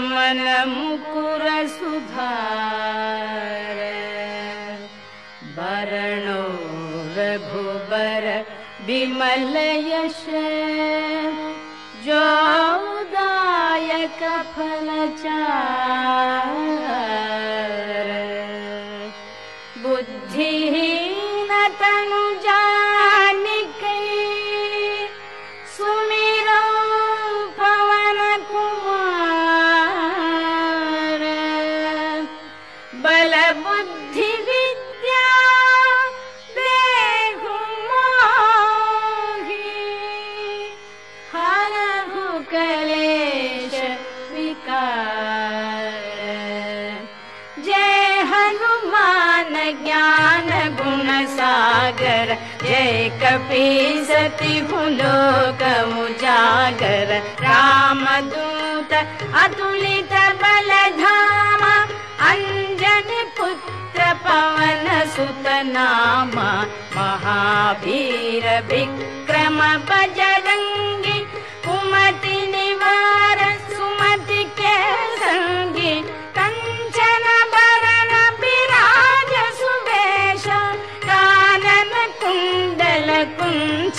मुकुर 0.00 1.42
सुधार 1.68 2.42
वरणो 5.56 6.42
रघुबर 7.16 8.26
विमल 8.86 9.56
यश 9.88 10.24
सती 53.62 54.60
उजागर 56.02 57.10
राम 57.44 58.04
दूत 58.32 58.92
अतुलित 59.42 60.12
बल 60.42 60.70
धाम 61.00 61.62
अंजन 62.30 63.10
पुत्र 63.38 64.12
पवन 64.26 64.86
सुत 65.14 65.46
नाम 65.72 66.32
महावीर 66.96 68.46
विक्रम 68.72 69.58
बजरंगी 69.90 70.41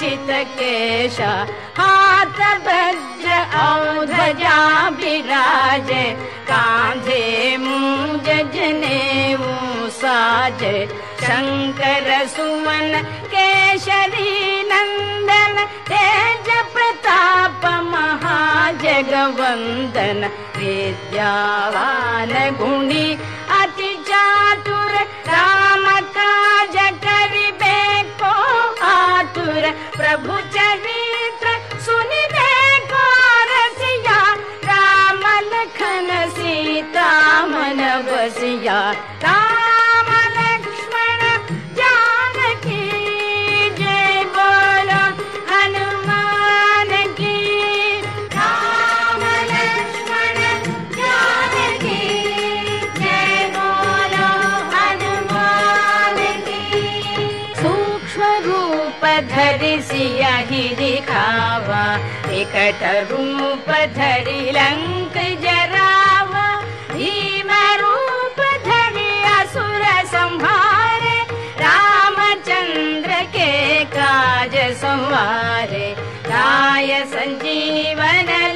केश 0.08 1.20
हाथ 1.78 2.40
वज्र 2.66 3.36
औध्वजा 3.64 4.58
विराज 5.00 5.92
मूज 7.64 8.28
जनेऊ 8.56 9.52
साज 10.00 10.62
शंकर 11.24 12.08
सुवन 12.36 12.92
केशरी 13.34 14.34
नंदन 14.72 15.56
तेज 15.90 16.48
प्रताप 16.74 17.62
महाजगवंदन 17.94 19.00
विद्यावान 20.58 22.34
गुणी 22.60 23.08
अति 23.62 23.92
चातुर 24.10 24.94
प्रभु 29.72 30.38
चरित्र 30.56 31.54
को 32.92 33.06
रसिया 33.52 34.20
राम 34.70 35.24
लखन 35.54 36.10
सीता 36.38 37.10
मन 37.46 37.82
बसिया 38.10 38.82
रूप 67.82 68.40
धरि 68.66 69.24
असुर 69.24 69.84
संहारे। 70.06 71.20
रामचंद्र 71.64 73.12
के 73.12 73.84
काज 73.86 74.56
संवारे। 74.74 75.96
राय 76.28 77.04
संजीवन 77.06 78.53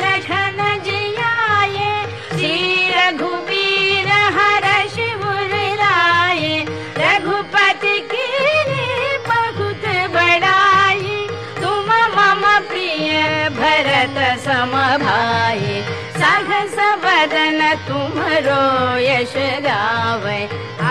सहस 15.00 16.76
बदन 17.04 17.60
तुमरो 17.88 18.64
यश 19.00 19.34
गावे। 19.66 20.40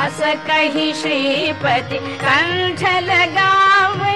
अस 0.01 0.21
कही 0.47 0.93
श्रीपति 1.01 1.99
कंठ 2.23 2.83
लगावे 3.09 4.15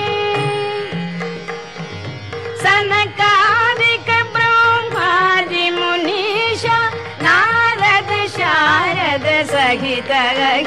सनकादिक 2.62 4.08
ब्रह्मादि 4.34 5.66
मुनीषा 5.78 6.78
नारद 7.22 8.10
शारद 8.36 9.26
सहित 9.50 10.12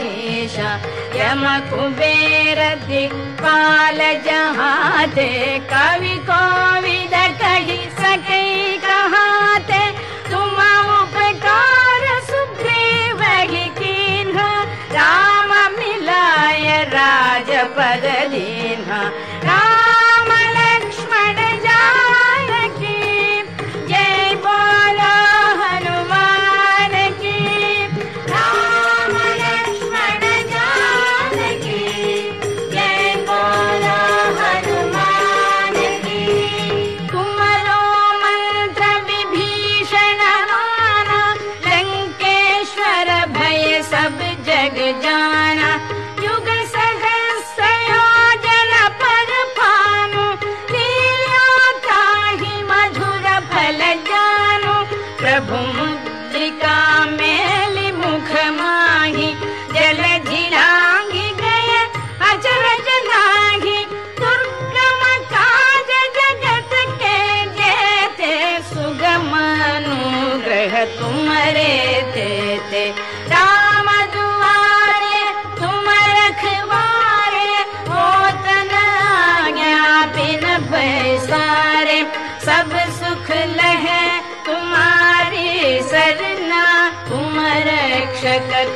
गीषा 0.02 0.72
यम 1.20 1.44
कुबेर 1.70 2.60
दिक्पाल 2.88 4.00
जहाते 4.26 5.30
कवि 5.72 6.16
कोविद 6.30 7.14
कही 7.42 7.80
सकै 8.00 8.83
राजपद 17.78 18.34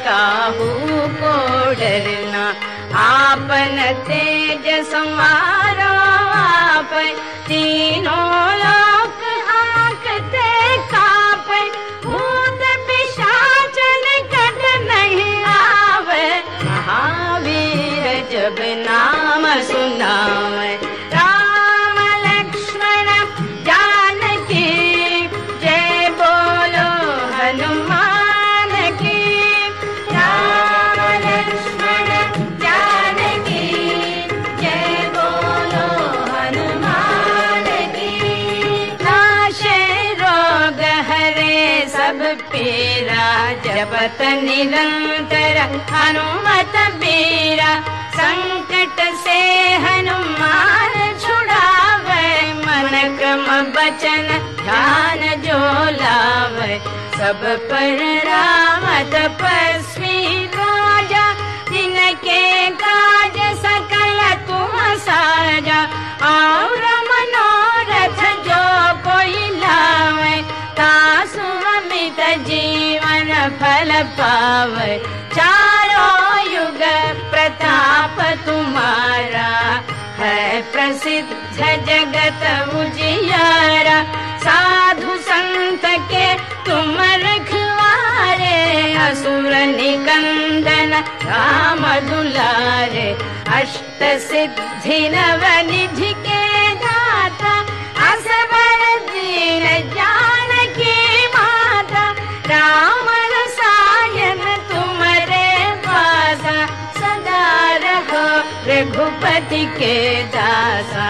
काहू 0.08 0.68
को 1.20 1.36
डरना 1.80 2.44
आपन 3.00 3.80
तेज 4.08 4.68
संवारो 4.88 5.90
आप 6.36 6.94
तीनों 7.48 8.38
लोक 8.62 9.24
आंकते 9.56 10.48
काप 10.94 11.50
भूत 12.06 12.64
पिशाचन 12.88 14.06
कट 14.34 14.62
नहीं 14.92 15.44
आवे। 15.56 16.26
महावीर 16.64 18.08
जब 18.32 18.64
नाम 18.88 19.46
सुनावे 19.70 20.72
निरंतर 43.78 45.58
हनुमत 45.90 46.76
बीरा 46.98 47.74
संकट 48.16 49.02
से 49.24 49.38
हनुमान 49.84 50.94
छुड़ावे 51.22 52.26
मन 52.64 53.18
क्रम 53.18 53.46
बचन 53.76 54.28
ध्यान 54.64 55.22
जो 55.46 55.60
लावे 56.00 56.80
सब 57.18 57.46
पर 57.70 58.02
राम 58.28 58.88
तपस्वी 59.14 60.46
राजा 60.58 61.26
जिनके 61.72 62.42
काज 62.82 63.38
सकल 63.66 64.20
तुम 64.48 64.78
साजा। 65.06 65.82
और 66.28 66.87
पावे 74.18 74.98
चारों 75.36 76.54
युग 76.54 76.82
प्रताप 77.32 78.20
तुम्हारा। 78.46 79.50
है 80.20 80.62
प्रसिद्ध 80.74 81.30
जगत 81.60 82.44
उजियारा 82.76 83.98
साधु 84.46 85.18
संत 85.28 85.86
के 86.12 86.28
तुम 86.66 86.98
रखवारे 87.24 88.56
असुर 89.08 89.54
निकंदन 89.76 90.94
राम 91.30 91.84
दुलारे 92.10 93.10
अष्ट 93.60 94.04
सिद्धि 94.28 95.00
नव 95.16 95.46
निधि 95.72 96.14
के 96.28 96.67
रघुपति 108.98 109.66
के 109.78 109.96
दासा 110.34 111.08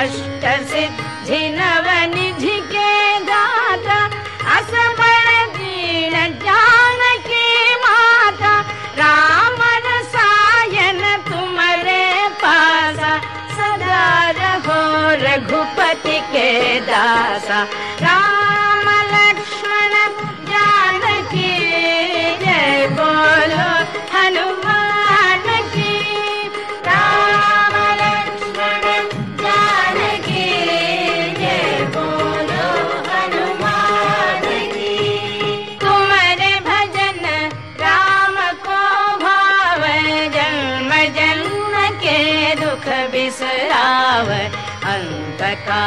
अष्ट 0.00 0.44
सिद्धि 0.68 1.40
नव 1.56 1.88
निधि 2.14 2.56
के 2.72 2.88
माता 7.84 8.54
राम 9.00 9.60
रसायन 9.86 11.02
तुम्हारे 11.28 12.02
पासा 12.44 13.12
सदा 13.58 14.08
रहो 14.40 14.80
रघुपति 15.26 16.18
के 16.32 16.48
दासा 16.90 17.62
राम 18.02 18.35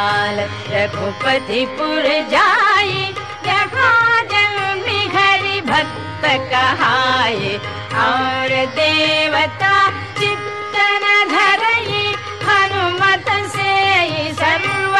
काल 0.00 0.38
रघुपति 0.72 1.64
पुर 1.78 2.04
जाई 2.32 3.02
जहाँ 3.46 4.22
जन्मी 4.32 5.00
घरि 5.18 5.60
भक्त 5.70 6.24
कहाए 6.52 7.50
और 8.04 8.54
देवता 8.78 9.74
चित्तन 10.20 11.04
धरई 11.34 12.00
हनुमत 12.48 13.28
से 13.56 13.76
सर्व 14.40 14.96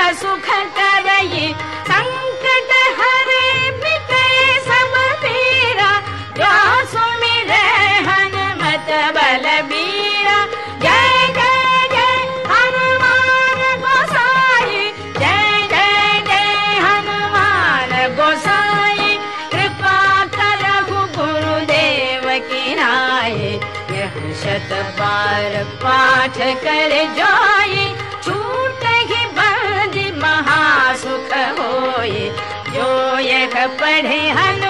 पाठ 24.43 26.39
कर 26.65 26.93
जाई 27.17 27.85
छूट 28.25 28.85
ही 29.11 29.25
बंदी 29.39 30.11
महासुख 30.21 31.35
होए 31.59 32.29
जो 32.75 32.89
यह 33.19 33.67
पढ़े 33.81 34.21
हनुमान 34.31 34.70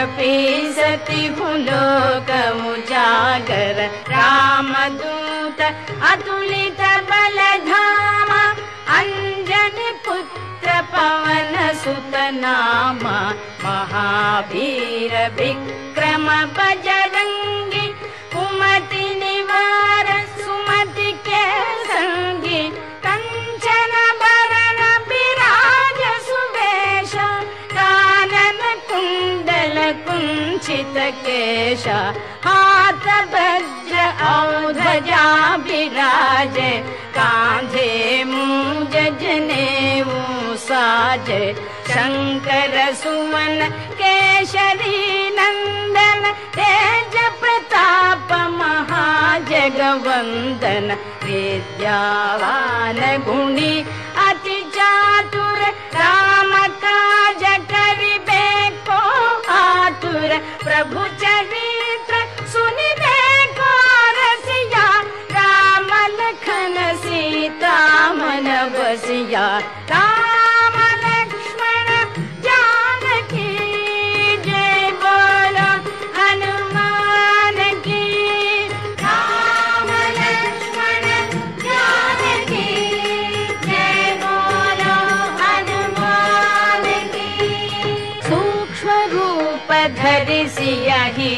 जय 0.00 0.06
कपी 0.06 0.72
सती 0.72 1.28
लोक 1.64 2.30
उजागर 2.66 3.78
राम 4.08 4.72
दूत 4.96 5.60
अतुलित 6.10 6.80
बल 7.10 7.38
धामा 7.66 8.42
अंजन 8.98 9.78
पुत्र 10.06 10.80
पवन 10.92 11.72
सुत 11.84 12.16
नामा। 12.34 13.18
महावीर 13.64 15.14
विक्रम 15.38 16.26
बजरंगी 16.56 17.59
केश 30.74 31.86
हाथ 32.44 33.06
वज्र 33.32 34.02
औध्वजा 34.30 35.24
विराज 35.66 36.56
कांधे 37.16 37.88
जनेऊ 39.22 40.18
साज 40.66 41.28
शंकर 41.90 42.74
सुवन 43.02 43.58
केशरी 44.00 45.00
नंदन 45.38 46.22
तेज 46.56 47.14
प्रताप 47.40 48.28
महाजगवंदन 48.60 49.66
विद्यावान 51.24 53.00
गुणी 53.26 53.74
अति 54.28 54.58
चातुर 54.76 55.60
राम 55.96 56.52
प्रभु 60.38 61.06
चरित्र 61.22 62.20
सुनिबे 62.52 63.46
को 63.58 63.72
रसिया 64.18 64.86
राम 65.32 65.90
लखन 66.20 66.76
सीता 67.04 67.76
मन 68.12 68.48
बसिया 68.76 69.48
सिया 90.60 91.02
ही 91.16 91.34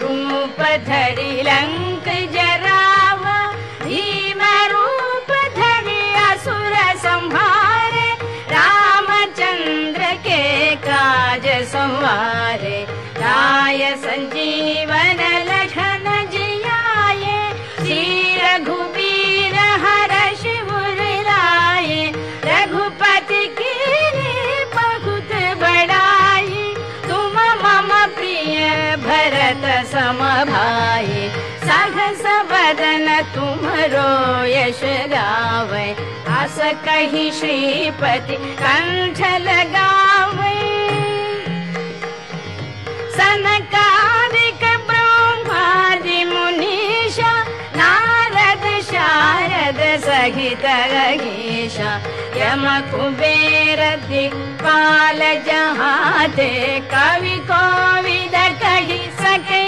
रूप 0.00 0.60
धरि 0.86 1.42
लंक 1.42 2.08
जरावा। 2.32 3.36
धरि 5.56 6.02
असुर 6.24 6.74
संहारे 7.04 8.10
रामचंद्र 8.52 10.12
के 10.26 10.42
काज 10.86 11.46
संवारे। 11.72 12.80
राय 13.18 13.94
संजीवन 13.96 15.22
भाई 30.50 31.28
सहस 31.64 32.22
बदन 32.50 33.06
तुमरो 33.34 34.10
यश 34.46 34.80
गावे। 35.12 35.86
आस 36.38 36.58
कही 36.86 37.30
श्रीपति 37.38 38.36
कंठ 38.60 39.20
लगावे 39.46 40.52
सनकादिक 43.16 44.64
ब्रह्मादि 44.88 46.24
मुनीषा 46.32 47.32
नारद 47.76 48.64
शारद 48.90 49.80
सहित 50.04 50.66
गीषा 51.22 51.92
यम 52.36 52.64
कुबेर 52.90 53.80
दिक्पाल 54.08 55.20
जहाते 55.46 56.50
कवि 56.94 57.36
कोविद 57.50 58.34
कही 58.62 59.02
सके 59.20 59.62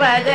राजपद 0.00 0.28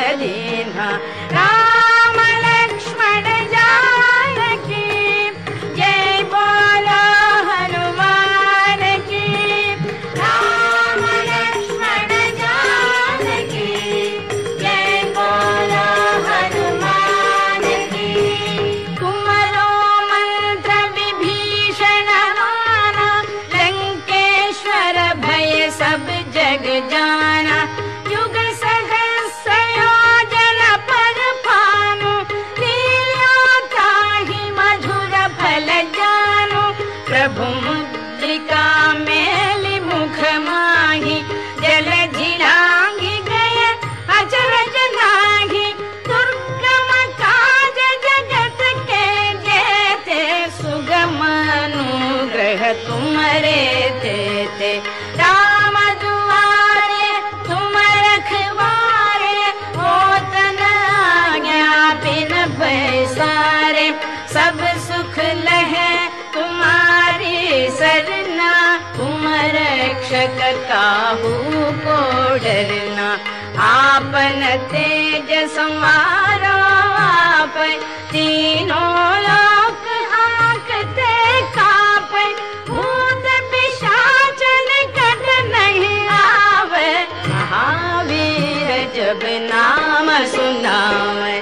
काहू 70.72 71.32
को 71.86 72.00
डरना 72.44 73.08
आपन 73.64 74.44
तेज 74.72 75.32
समारो 75.56 76.54
आप 77.00 77.58
तीनों 78.12 79.02
लोक 79.26 79.88
आंकते 80.20 81.12
काप 81.58 82.14
भूत 82.70 83.28
पिशाच 83.52 84.44
निकट 84.70 85.28
नहीं 85.56 86.08
आवे। 86.20 86.90
महावीर 87.28 88.72
जब 88.96 89.28
नाम 89.52 90.10
सुनावे 90.36 91.36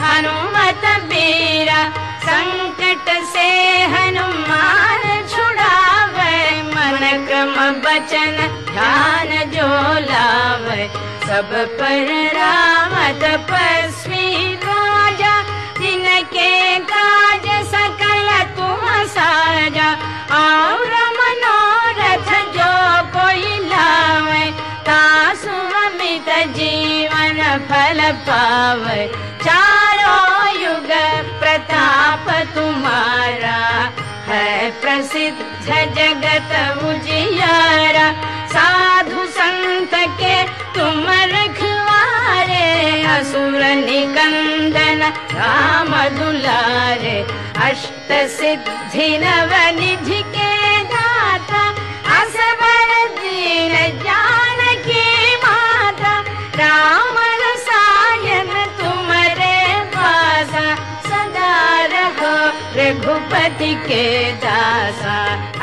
हनुमत 0.00 0.84
बीरा 1.10 1.82
संकट 2.26 3.08
से 3.32 3.48
हनुमान 3.94 5.02
छुड़ावे 5.32 6.36
मन 6.74 7.00
क्रम 7.26 7.54
बचन 7.86 8.36
पर 11.80 12.12
राम 12.36 12.94
तपस्वी 13.22 14.54
राजा 14.66 15.34
जिनके 15.80 16.52
काज 16.92 17.48
सकल 17.74 18.28
तुम 18.56 18.86
साजा 19.16 19.90
पावे 28.26 29.06
चारों 29.44 30.62
युग 30.62 30.90
प्रताप 31.40 32.30
तुम्हारा। 32.54 33.58
है 34.28 34.70
प्रसिद्ध 34.82 35.38
जगत 35.68 36.52
उजियारा 36.84 38.06
साधु 38.54 39.26
संत 39.36 39.94
के 40.20 40.36
तुम 40.74 41.06
रखवारे 41.32 42.64
असुर 43.16 43.62
निकंदन 43.84 45.02
राम 45.38 45.92
दुलारे 46.18 47.18
अष्ट 47.68 48.12
सिद्धि 48.38 49.08
नव 49.24 49.54
निधि 49.80 50.22
के 50.36 50.75
रघुपति 63.16 63.74
के 63.88 64.04
दासा 64.44 65.16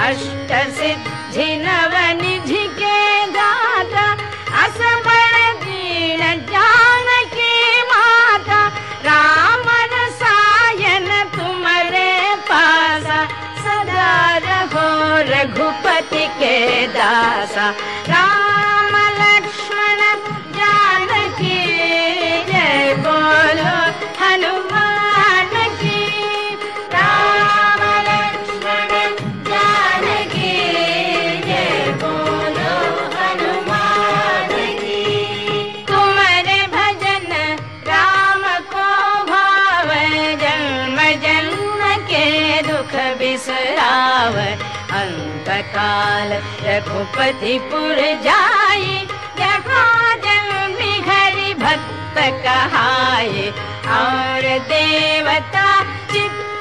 अष्ट 0.06 0.52
सिद्धि 0.78 1.46
नव 1.64 1.94
निधि 2.22 2.64
के 2.80 2.98
दाता 3.36 4.06
असबर 4.64 5.36
दीन 5.64 6.22
जानकी 6.50 7.54
माता 7.92 8.62
राम 9.06 9.70
रसायन 9.94 11.08
तुमरे 11.36 12.12
पासा 12.50 13.22
सदा 13.66 14.12
रहो 14.48 14.88
रघुपति 15.32 16.26
के 16.42 16.58
दासा 16.98 17.70
राम 18.10 18.43
अंतकाल 45.84 46.32
रघुपति 46.66 47.58
पुर 47.72 47.98
जाई 48.24 48.96
देखा 49.40 49.84
जन्मी 50.26 50.94
घरी 51.02 51.54
भक्त 51.64 52.18
कहाए 52.46 53.48
और 53.98 54.48
देवता 54.72 55.68
चित्तन 56.14 56.53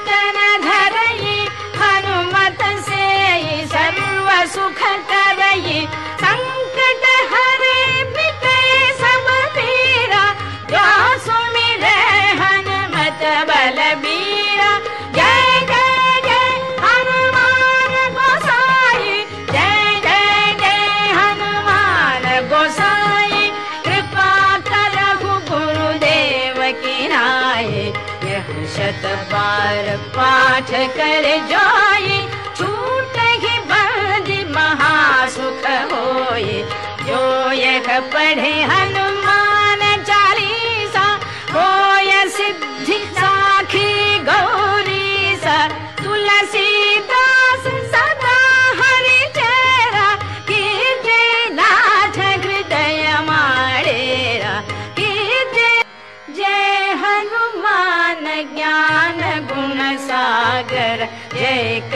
कर 30.97 31.25
जोई 31.51 32.17
छूट 32.57 33.17
ही 33.43 33.57
बंदी 33.71 34.43
महासुख 34.53 35.65
होए। 35.91 36.61
जो 37.07 37.21
यह 37.53 37.99
पढ़े 38.13 38.53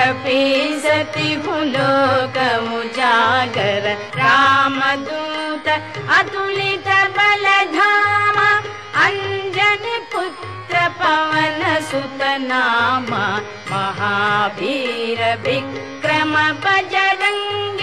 जय 0.07 0.13
कपी 0.13 0.79
सती 0.79 1.35
लोक 1.71 2.37
उजागर 2.77 3.85
राम 4.17 4.79
दूत 5.03 5.67
अतुलित 6.17 6.87
बल 7.17 7.45
धामा 7.73 8.49
अंजन 9.05 9.85
पुत्र 10.13 10.87
पवन 11.01 11.59
सुत 11.89 12.23
नामा 12.47 13.25
महावीर 13.71 15.21
विक्रम 15.47 16.33
बजरंगी 16.65 17.76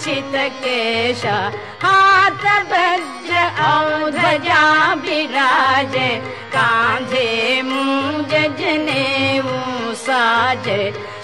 केश। 0.00 1.22
हाथ 1.82 2.42
वज्र 2.70 3.34
औध्वजा 3.64 4.62
विराज 4.94 5.94
कांधे 6.54 7.28
मूज 7.62 8.32
जनेऊ 8.58 9.54
साज 9.94 10.66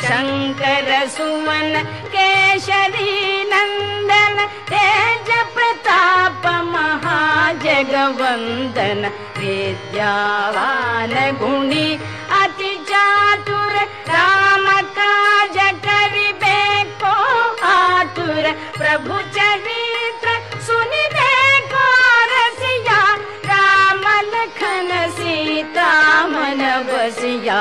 शंकर 0.04 0.88
सुवन 1.08 1.72
केशरी 2.14 3.14
नंदन 3.52 4.36
तेज 4.70 5.28
प्रताप 5.54 6.42
महाजगवंदन। 6.74 7.90
विद्यावान 9.38 11.14
गुणी 11.40 11.88
अति 12.42 12.72
चातुर 12.90 13.74
राम 14.08 14.64
प्रभु 18.52 19.18
चरित्र 19.36 20.34
सुनिबे 20.66 21.60
को 21.72 21.86
रसिया 22.32 23.00
राम 23.50 24.04
लखन 24.34 24.92
सीता 25.18 25.90
मन 26.26 26.62
बसिया 26.90 27.60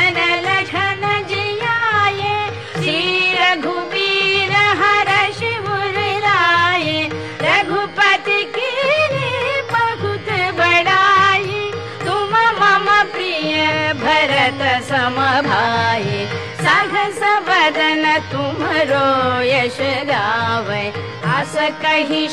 सम 15.11 15.17
भाई 15.43 16.25
सहस 16.59 17.19
बदन 17.47 18.03
तुमरो 18.31 19.07
यश 19.43 19.77
गावे। 20.07 20.83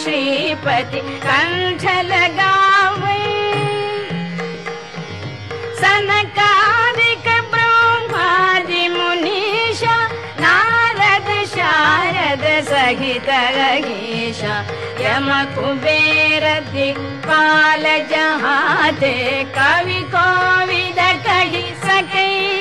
श्रीपति 0.02 1.00
कंठ 1.24 1.82
लगावे 2.06 3.18
सनकादिक 5.80 7.26
ब्रह्मादि 7.54 8.86
मुनीषा 8.94 9.96
नारद 10.40 11.28
शारद 11.54 12.44
सहित 12.68 13.30
गीषा 13.86 14.56
यम 15.02 15.28
कुबेर 15.56 16.46
दिक्पाल 16.72 17.84
जहाते 18.12 19.14
कवि 19.58 20.00
कोविद 20.14 21.00
कही 21.26 21.66
सके 21.84 22.57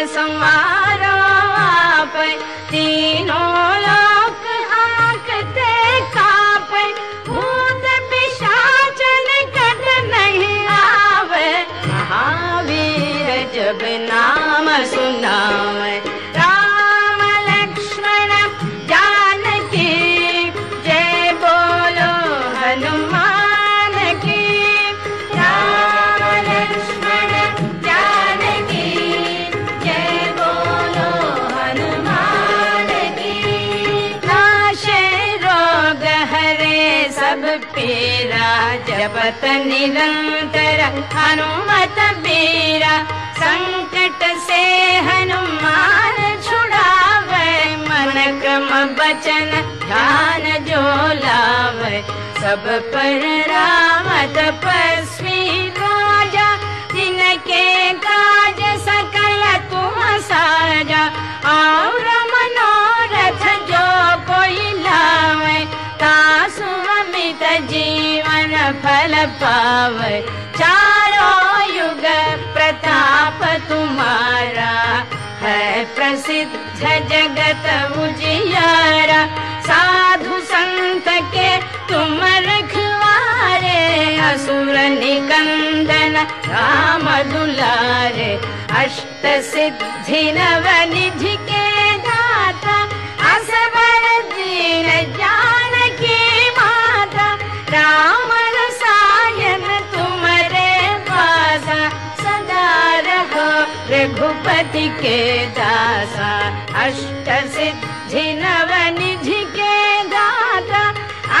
तेज 0.00 0.12
निरंतर 39.18 40.80
हनुमत 41.14 41.96
बीरा 42.24 42.96
संकट 43.40 44.22
से 44.46 44.62
हनुमान 45.08 46.16
छुड़ावे 46.46 47.76
मन 47.88 48.40
क्रम 48.40 48.68
बचन 49.00 49.50
ध्यान 49.86 50.64
जो 50.68 50.82
लावे 51.24 52.02
सब 52.40 52.68
पर 52.94 53.26
राम 53.50 54.08
तपस्वी 54.36 55.09
पावे 69.40 70.20
चारों 70.58 71.76
युग 71.76 72.04
प्रताप 72.54 73.44
तुम्हारा। 73.68 74.72
है 75.42 75.84
प्रसिद्ध 75.96 76.52
जगत 76.82 77.66
उजियारा 77.98 79.20
साधु 79.68 80.40
संत 80.50 81.08
के 81.34 81.50
तुम 81.90 82.20
रखवारे 82.46 83.78
असुर 84.30 84.76
निकंदन 84.98 86.16
राम 86.52 87.06
दुलारे 87.32 88.32
अष्ट 88.82 89.26
सिद्धि 89.50 90.22
नव 90.38 90.68
निधि 90.92 91.36
के 104.74 105.18
दासा 105.58 106.30
अष्ट 106.82 107.28
सिद्धि 107.54 108.22
नव 108.42 108.70
निधि 108.98 109.42
के 109.56 109.78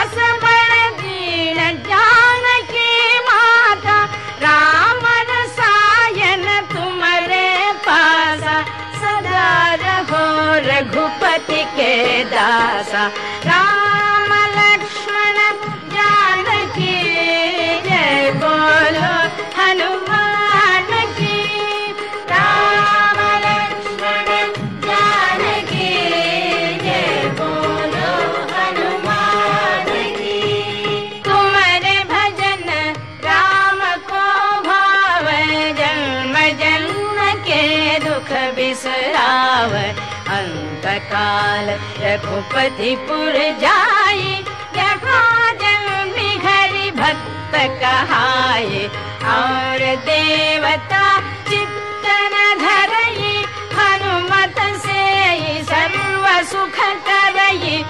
असबर 0.00 0.72
दीन 1.00 1.58
जानकी 1.88 3.18
माता 3.28 3.98
राम 4.42 5.06
रसायन 5.30 6.44
तुम्हारे 6.74 7.46
पासा 7.86 8.60
सदा 9.02 9.48
रहो 9.84 10.24
रघुपति 10.68 11.62
के 11.78 11.94
दासा 12.34 13.06
राम 13.46 13.79
काल 41.12 41.68
रघुपति 42.02 42.94
पुर 43.08 43.36
जाई 43.62 44.28
यहाँ 44.76 45.52
जन्मी 45.62 46.30
हरि 46.44 46.90
भक्त 47.00 47.54
कहाए 47.82 48.84
और 49.36 49.84
देवता 50.08 51.04
चित्तन 51.50 52.36
धरई 52.64 53.32
हनुमत 53.78 54.60
से 54.86 55.08
सर्व 55.72 56.26
सुख 56.52 56.78
करई 57.08 57.82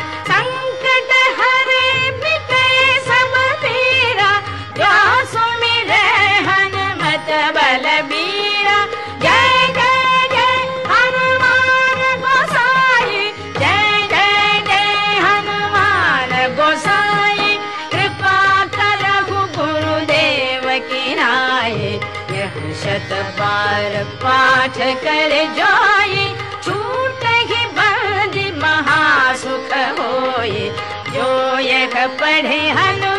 पाठ 24.70 25.04
कर 25.04 25.32
जाई 25.56 26.26
छूट 26.64 27.24
ही 27.50 27.64
बंदी 27.78 28.50
महासुख 28.58 29.72
होए। 29.98 30.68
जो 31.14 31.28
यह 31.58 32.06
पढ़े 32.20 32.60
हनुमान 32.70 33.09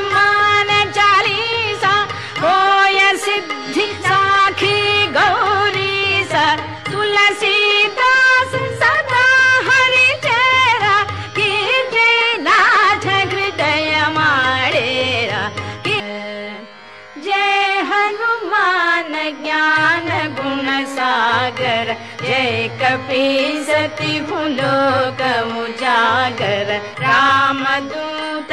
सती 23.12 24.20
लोक 24.56 25.22
उजागर 25.62 26.70
राम 27.00 27.64
दूत 27.88 28.52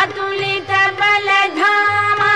अतुलित 0.00 0.70
बल 1.00 1.28
धामा 1.56 2.32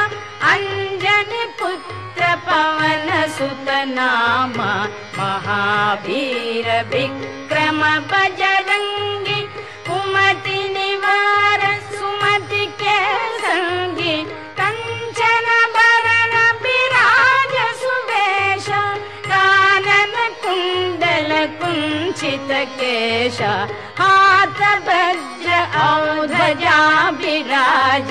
अंजन 0.53 1.33
पुत्र 1.61 2.35
पवन 2.47 3.09
सुत 3.39 3.69
नामा। 3.89 4.73
महावीर 5.19 6.69
विक्रम 6.95 7.81
बजरंगी 8.13 9.04
केश 22.79 23.39
औध्वजा 25.83 26.81
विराज 27.21 28.11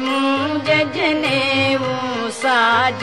मूज 0.00 0.68
जनेऊ 0.94 1.90
साज। 2.30 3.02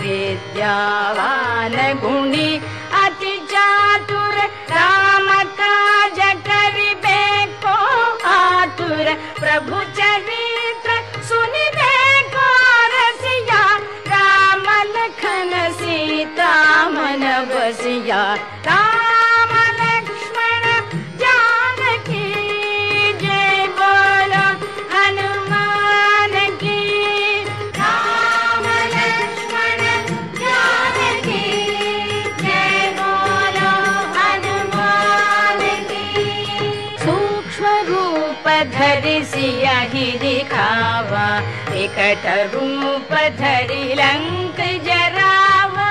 विद्यावान 0.00 1.76
गुणी 2.02 2.50
प्रभु 9.40 9.80
चरित्र 9.98 10.94
सुनिबे 11.28 11.92
को 12.34 12.46
दिखावा 40.22 41.26
रूप 42.54 43.12
धरि 43.40 43.82
लंक 44.00 44.60
जरावा 44.86 45.90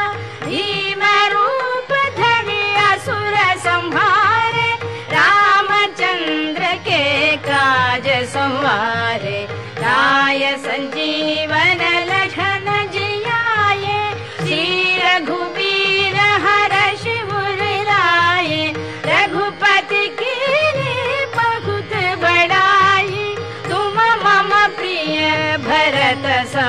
धरि 2.20 2.62
असुर 2.92 3.36
संहारे 3.66 4.70
रामचंद्र 5.16 6.74
के 6.88 7.04
काज 7.48 8.08
संवारे 8.34 9.15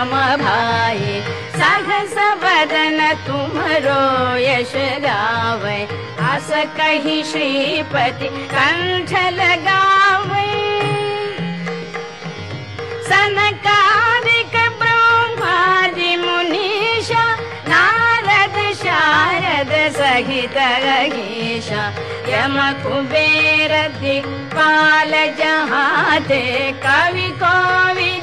सम 0.07 0.15
भाई 0.39 1.21
सहस 1.55 2.15
बदन 2.43 2.99
तुमरो 3.27 4.03
यश 4.39 4.73
गावे। 5.03 5.79
श्रीपति 7.31 8.29
कंठ 8.53 9.11
लगावे 9.35 10.47
सनकादिक 13.09 14.55
ब्रह्मादि 14.83 16.13
मुनीषा 16.17 17.25
नारद 17.69 18.57
शारद 18.83 19.73
सहित 19.97 20.59
गीषा 21.15 21.85
यम 22.31 22.57
कुबेर 22.83 23.73
दिक्पाल 24.01 25.13
जहाते 25.41 26.45
कवि 26.87 27.29
कोविद 27.43 28.16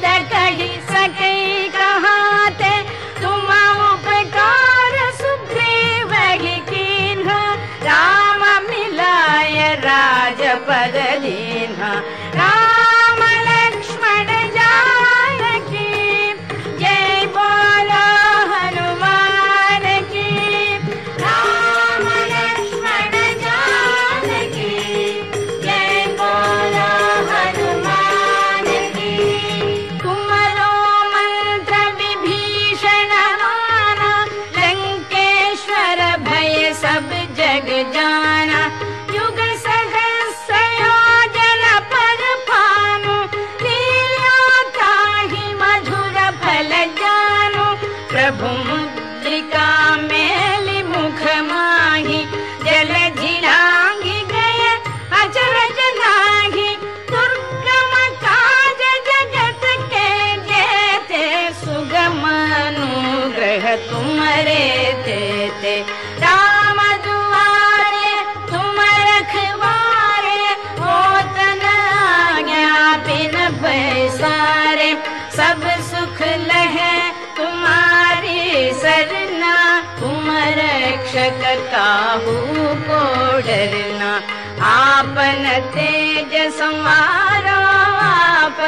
आपन 85.24 85.46
तेज 85.74 86.32
समारो 86.54 87.60
आप 87.98 88.58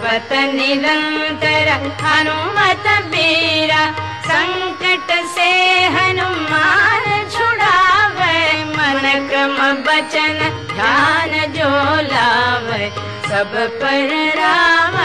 निरंतर 0.00 1.68
हनुमत 2.02 2.84
बीरा 3.12 3.84
संकट 4.28 5.10
से 5.34 5.50
हनुमान 5.96 7.04
छुड़ावे 7.34 8.64
मन 8.76 9.28
क्रम 9.28 9.56
बचन 9.88 10.38
ध्यान 10.74 11.52
जो 11.56 11.70
लावे 12.12 12.90
सब 13.28 13.56
पर 13.82 14.14
राम 14.38 14.96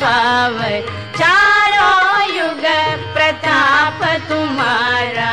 पावे 0.00 0.80
चारों 1.18 2.36
युग 2.36 2.64
प्रताप 3.14 4.04
तुम्हारा। 4.28 5.32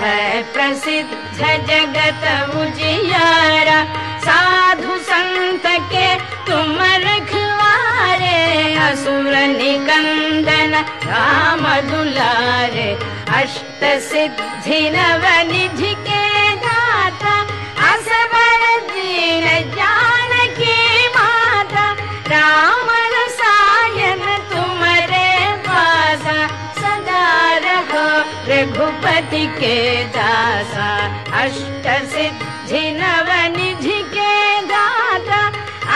है 0.00 0.42
प्रसिद्ध 0.54 1.10
जगत 1.40 2.24
उजियारा 2.56 3.78
साधु 4.26 4.96
संत 5.08 5.66
के 5.92 6.08
तुम 6.48 6.76
रखवारे 7.04 8.36
असुर 8.88 9.34
निकंदन 9.56 10.74
राम 11.10 11.64
दुलारे 11.90 12.88
अष्ट 13.40 13.84
सिद्धि 14.08 14.80
नव 14.94 15.26
निधि 15.50 15.94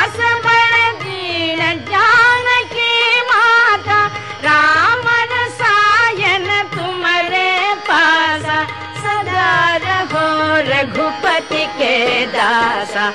असबर 0.03 0.75
दीन 1.03 1.61
जानकी 1.91 2.95
माता 3.31 3.99
राम 4.47 5.05
रसायन 5.33 6.47
तुमरे 6.75 7.51
पासा 7.89 8.59
सदा 9.03 9.51
रहो 9.85 10.25
रघुपति 10.71 11.65
के 11.79 11.95
दासा 12.37 13.07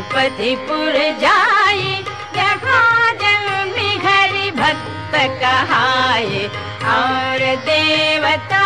रघुपतिपुर 0.00 0.94
जाई 1.22 1.92
देखा 2.36 2.80
जन्मी 3.22 3.90
घरी 4.10 4.50
भक्त 4.60 5.14
कहाए 5.42 6.44
और 6.92 7.44
देवता 7.68 8.62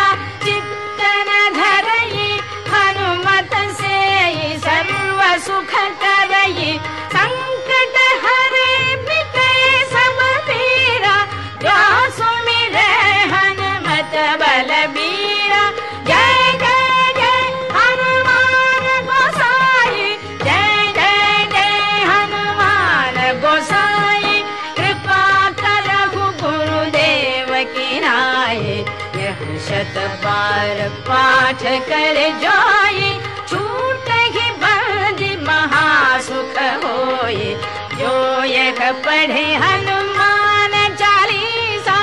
पढ़े 38.85 39.45
हनुमान 39.61 40.73
चालीसा 41.01 41.95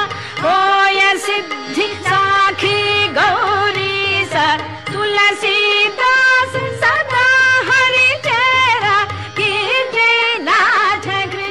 होय 0.44 1.00
सिद्धि 1.24 1.86
साखी 2.06 2.78
गौरी 3.18 4.24
सा 4.32 4.46
तुलसीदास 4.90 6.56
सदा 6.82 7.28
हरि 7.68 8.08
चेरा 8.26 8.98
की 9.38 9.52
जय 9.94 10.38
नाथ 10.48 11.06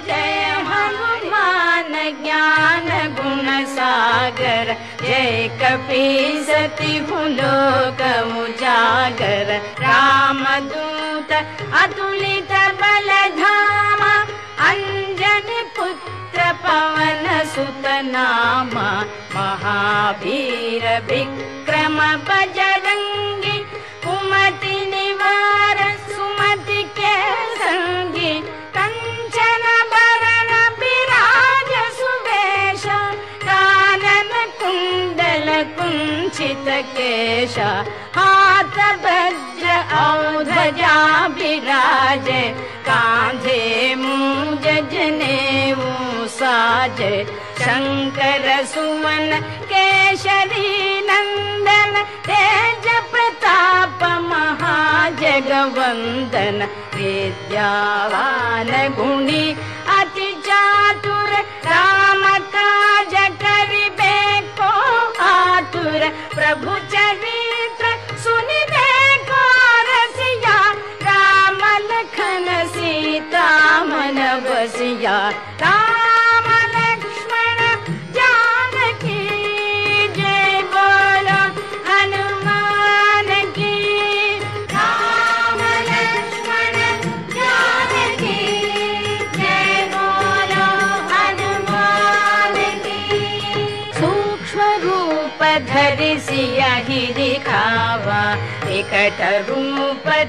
जय 0.09 0.51
हनुमान 0.71 1.93
ज्ञान 2.23 2.89
गुण 3.19 3.47
सागर 3.77 4.75
जय 5.03 5.47
कपी 5.61 6.05
सती 6.49 6.99
लोक 7.39 8.01
उजागर 8.41 9.55
राम 9.85 10.43
दूत 10.73 11.31
अतुलित 11.83 12.51
नाम 18.13 18.69
महावीर 19.35 20.85
विक्रम 21.09 21.97
बजरंगी 22.29 23.57
कुमति 24.05 24.75
निवार 24.93 25.79
सुमति 26.11 26.83
के 26.99 27.15
संगी 27.61 28.33
कंचन 28.77 29.65
बरन 29.93 30.51
विराज 30.81 31.71
सुवेश 31.99 32.85
कानन 33.45 34.31
कुंडल 34.61 35.49
कुंचित 35.79 36.67
केश 36.97 37.57
हाथ 38.17 38.77
वज्र 39.05 39.77
औध्वजा 40.05 40.97
विराज 41.37 42.27
कांधे 42.89 43.61
मूज 44.03 44.67
साज 46.51 46.99
शंकर 47.59 48.45
सुवन 48.71 49.29
केशरी 49.69 50.71
नंदन 51.09 51.93
तेज 52.27 52.85
प्रताप 53.11 54.01
महाजगवंदन 54.31 55.37
विद्यावान 56.95 58.71
गुणी 58.97 59.45
अति 59.97 60.29
चातुर 60.47 61.31
राम 61.69 62.23
काज 62.55 63.13
करिबे 63.43 64.17
को 64.59 64.71
आतुर 65.27 66.01
प्रभु 66.35 66.73
चरित्र 66.95 67.85
सुनिबे 68.25 68.89
को 69.31 69.39
रसिया 69.91 70.57
राम 71.07 71.61
लखन 71.87 72.45
सीता 72.75 73.47
मन 73.93 74.19
बसिया 74.49 75.17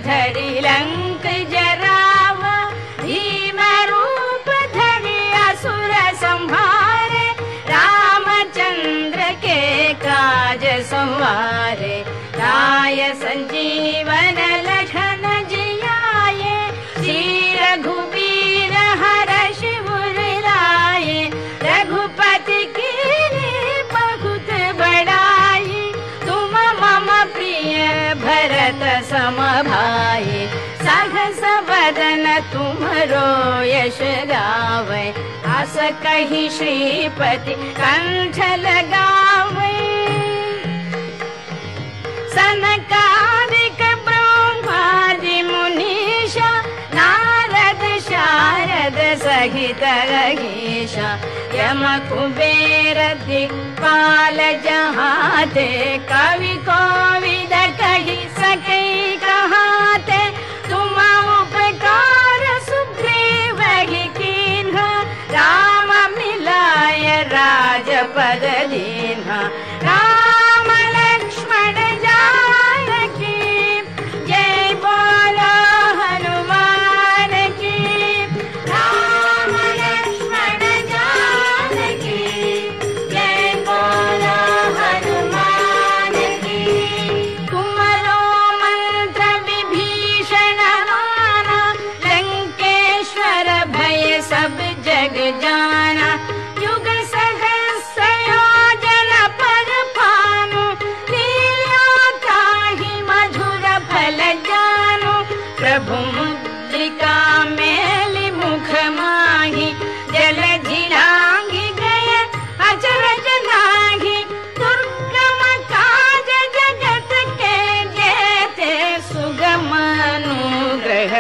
धरि 0.05 0.61
लंक 0.65 1.23
जरावा 1.53 2.55
भीम 3.03 3.59
रूप 3.91 4.49
धरि 4.75 5.19
असुर 5.41 5.93
संहारे 6.23 7.27
रामचंद्र 7.73 9.29
के 9.45 9.61
काज 10.05 10.65
संवारे 10.93 11.99
राय 12.39 13.13
संजीवन 13.25 14.41
भाई 29.31 30.47
सहस 30.83 31.41
बदन 31.69 32.25
तुमरो 32.53 33.29
यश 33.65 33.99
गावे। 34.31 35.05
श्रीपति 36.57 37.55
कंठ 37.79 38.39
लगावे 38.61 39.71
सनकादिक 42.35 43.81
ब्रह्मादि 44.09 45.43
मुनीषा 45.51 46.51
नारद 46.95 47.83
शारद 48.09 48.99
सहित 49.23 49.83
रहीशा 50.11 51.15
यम 51.61 51.83
कुबेर 52.09 52.99
जहाते 54.67 55.69
कवि 56.11 56.55
कोविद 56.69 57.53
कही 57.81 58.21
सके 58.39 58.81
राजपद 68.17 68.45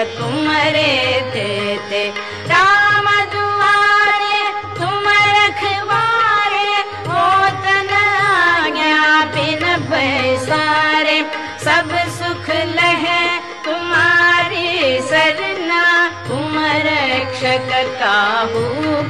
कुमरे 0.04 0.92
थे 1.34 1.48
थे 1.90 2.02
राम 2.50 3.06
दुआरे 3.32 4.40
तुम 4.78 5.08
रखवारे 5.36 6.70
होत 7.08 7.66
नया 7.90 9.24
बिन 9.34 9.64
बैसारे। 9.90 11.20
सब 11.64 11.90
सुख 12.18 12.46
खारे 12.46 13.20
तुम्हारी 13.64 14.98
सरना 15.08 15.82
तुम 16.28 16.56
रक्षक 16.86 17.70
काहू 18.00 18.64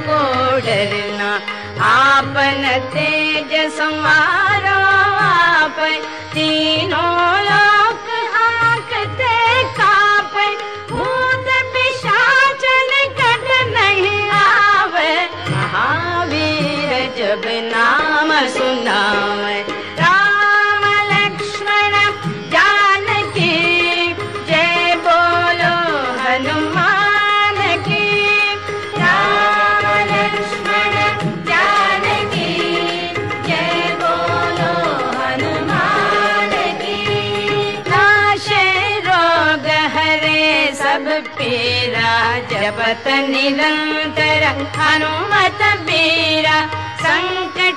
को 0.05 0.19
डरना। 0.65 1.31
आपन 1.83 2.63
तेज 2.93 3.53
समारो 3.77 4.79
आप 5.23 5.79
तीनों 6.33 7.13
जब 17.33 17.45
नाम 17.65 18.31
सुनावे 18.47 19.59
राम 19.99 20.83
लक्ष्मण 21.11 21.93
जानकी 22.53 23.53
जय 24.49 24.93
बोलो 25.05 25.71
हनुमान 26.19 27.57
की। 27.87 28.05
राम 28.97 29.87
लक्ष्मण 30.11 30.93
जानकी 31.49 32.53
जय 33.47 33.97
बोलो 34.03 34.69
हनुमान 35.17 36.53
की। 36.83 37.01
नाशे 37.89 38.63
रोग 39.09 39.67
हरे 39.97 40.45
सब 40.83 41.11
पीरा 41.39 42.13
जपत 42.53 43.07
निरंतर 43.29 44.47
हनुमत 44.77 45.67
बीरा 45.89 46.61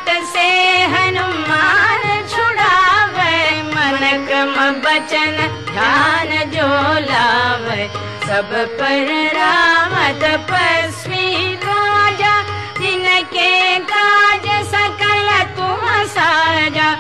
संकट 0.07 0.27
से 0.27 0.49
हनुमान 0.93 2.03
छुड़ावे 2.31 3.63
मन 3.65 4.27
क्रम 4.27 4.55
बचन 4.83 5.37
ध्यान 5.71 6.31
जो 6.51 6.69
लावे। 7.07 7.87
सब 8.27 8.51
पर 8.79 9.11
राम 9.37 9.95
तपस्वी 10.23 11.55
राजा 11.65 12.35
जिनके 12.81 13.79
काज 13.91 14.47
सकल 14.75 15.29
तुम 15.57 15.87
साजा। 16.15 16.91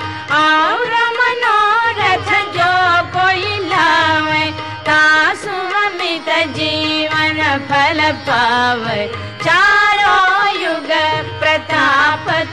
और 0.40 0.94
मनोरथ 1.18 2.30
जो 2.56 2.72
कोई 3.16 3.58
लावे 3.68 4.44
अमित 4.88 6.28
जीवन 6.56 7.38
फल 7.68 8.00
पावे 8.26 9.04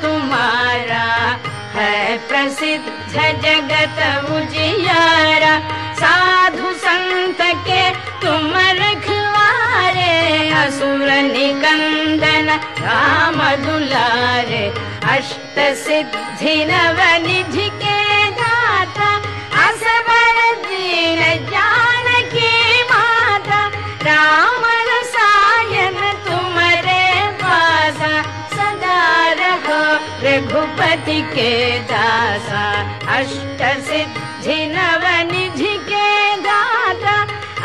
तुम्हारा 0.01 1.05
है 1.75 2.17
प्रसिद्ध 2.27 2.85
जगत 3.15 3.99
उजियारा। 4.31 5.53
साधु 5.99 6.73
संत 6.85 7.41
के 7.67 7.83
तुम 8.21 8.53
रखवारे 8.79 10.11
असुर 10.63 11.09
निकंदन 11.31 12.49
राम 12.85 13.39
दुलारे 13.65 14.65
अष्ट 15.15 15.59
सिद्धि 15.83 16.55
नव 16.69 16.99
निधि 17.27 17.69
के 17.83 18.22
रघुपति 30.63 31.21
के 31.35 31.51
दासा 31.91 32.63
अष्ट 33.15 33.61
सिद्धि 33.87 34.55
नव 34.73 35.03
निधि 35.31 35.73
के 35.89 36.07
दाता 36.45 37.15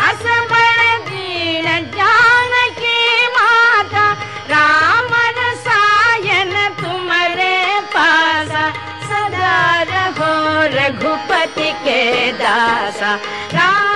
असबर 0.09 0.81
दीन 1.09 1.67
जानकी 1.95 2.99
माता 3.37 4.07
राम 4.51 5.15
रसायन 5.39 6.53
तुम्हारे 6.83 7.55
पासा 7.95 8.67
सदा 9.11 9.57
रहो 9.93 10.33
रघुपति 10.77 11.71
के 11.87 12.03
दासा 12.43 13.15
राम 13.55 13.88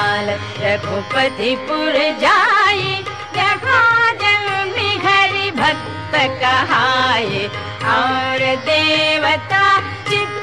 काल 0.00 0.28
रघुपति 0.62 1.54
पुर 1.68 1.94
जाई 2.20 2.92
जहाँ 3.34 4.12
जन्मी 4.22 4.90
हरि 5.04 5.50
भक्त 5.60 6.14
कहाए 6.42 7.42
और 7.96 8.44
देवता 8.68 9.64
चित्तन 10.08 10.39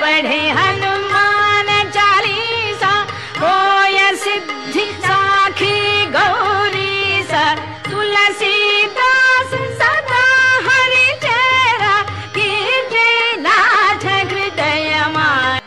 पढ़े 0.00 0.40
हनुमान 0.56 1.68
चालीसा 1.96 2.92
होय 3.42 3.98
सिद्धि 4.22 4.84
साखी 5.04 5.76
गौरी 6.16 7.22
सा 7.30 7.44
तुलसीदास 7.88 9.54
सदा 9.80 10.26
हरि 10.66 11.06
चेरा 11.24 11.94
कीजे 12.36 13.08
नाथ 13.46 14.04
हृदय 14.32 14.92
मान 15.16 15.60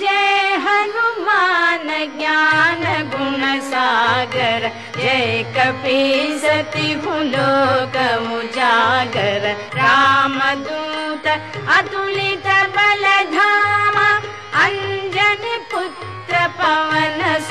जय 0.00 0.54
हनुमान 0.66 1.88
ज्ञान 2.18 2.84
गुण 3.14 3.44
सागर 3.72 4.70
जय 4.98 5.42
कपी 5.56 6.02
सती 6.44 6.94
लोक 7.34 7.96
उजागर 8.36 9.50
राम 9.78 10.38
दूत 10.62 11.26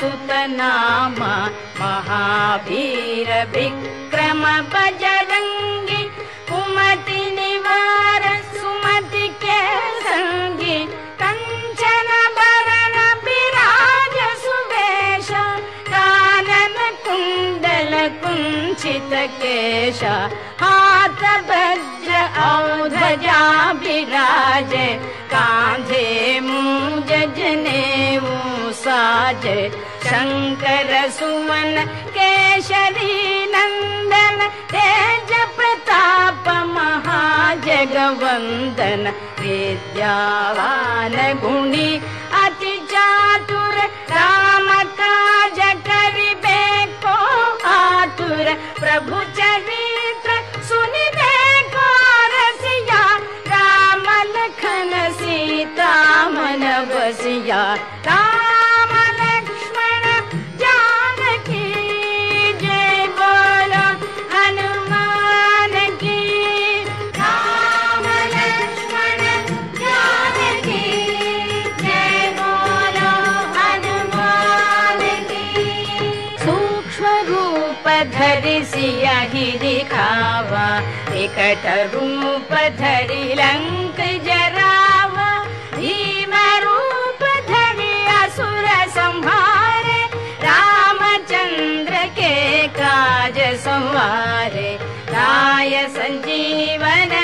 सुत 0.00 0.30
नामा 0.56 1.34
महावीर 1.80 3.28
विक्रम 3.54 4.42
बजरंगी 4.72 6.02
कुमति 6.48 7.20
निवार 7.38 8.24
सुमति 8.56 9.28
के 9.44 9.60
संगी 10.08 10.78
कंचन 11.22 12.10
बरन 12.38 12.96
विराज 13.26 14.16
सुवेश 14.44 15.30
कानन 15.92 16.76
कुंडल 17.06 17.94
कुंचित 18.24 19.12
केश 19.42 20.02
वज्र 21.48 22.20
औध्वजा 22.44 23.40
विराज 23.82 24.72
कांधे 25.32 26.06
मूज 26.48 27.10
जनेऊ 27.38 28.45
साज। 28.86 29.44
शंकर 30.06 30.90
सुवन 31.18 31.74
केशरी 32.16 33.14
नंदन 33.54 34.38
तेज 34.72 35.30
प्रताप 35.56 36.44
महाजगवंदन 36.76 37.82
विद्यावान 39.40 41.16
गुणी 41.42 41.90
अति 42.42 42.74
चातुर 42.92 43.76
राम 44.12 44.68
काज 45.00 45.58
करिबे 45.88 46.62
को 47.06 47.16
आतुर 47.72 48.46
प्रभु 48.80 49.16
चरित्र 49.40 50.30
सुनिबे 50.68 51.34
को 51.74 51.88
रसिया 52.36 53.02
राम 53.52 54.06
लखन 54.36 54.92
सीता 55.18 55.92
मन 56.36 56.62
बसिया 56.94 57.62
धरि 82.78 83.22
लंक 83.38 83.96
जरावा 84.26 85.30
भीम 85.76 86.34
रूप 86.64 87.22
धरि 87.48 87.90
असुर 88.16 88.66
संहारे 88.96 89.98
रामचंद्र 90.44 92.04
के 92.18 92.32
काज 92.78 93.38
संवारे 93.64 94.70
राय 95.10 95.86
संजीवन 95.96 97.14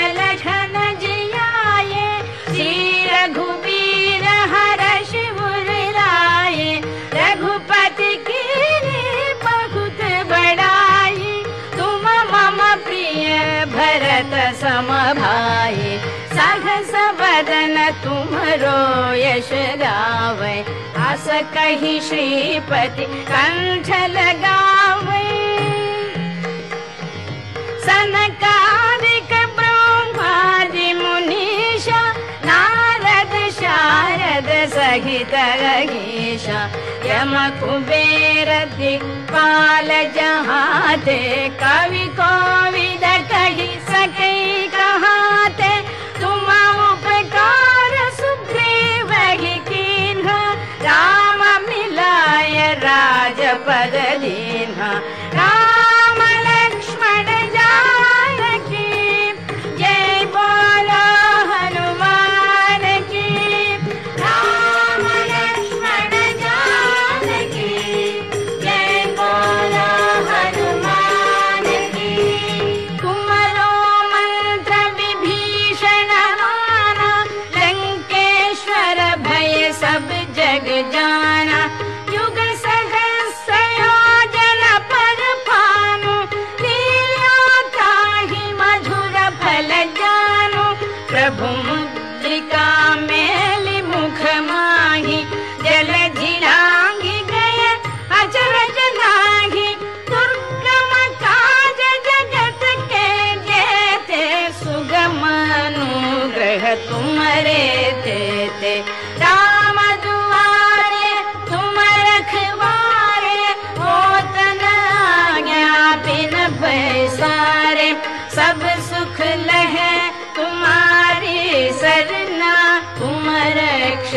भरत 14.43 14.55
सम 14.59 14.87
भाई 15.19 15.97
सहस 16.33 16.91
बदन 17.19 17.75
तुमरो 18.03 19.13
यश 19.15 19.49
गावे। 19.81 20.55
आस 20.99 21.27
कही 21.53 21.99
श्रीपति 22.07 23.05
कंठ 23.29 23.87
लगावे 24.15 25.23
सनकादिक 27.85 29.31
ब्रह्मादि 29.59 30.93
मुनीषा 31.01 32.01
नारद 32.45 33.33
शारद 33.59 34.49
सहित 34.73 35.35
गीषा 35.91 36.61
यम 37.07 37.33
कुबेर 37.59 38.49
दिक्पाल 38.77 39.89
जहाते 40.17 41.21
कवि 41.63 42.05
कोविद 42.19 42.92
राजपद 53.53 53.95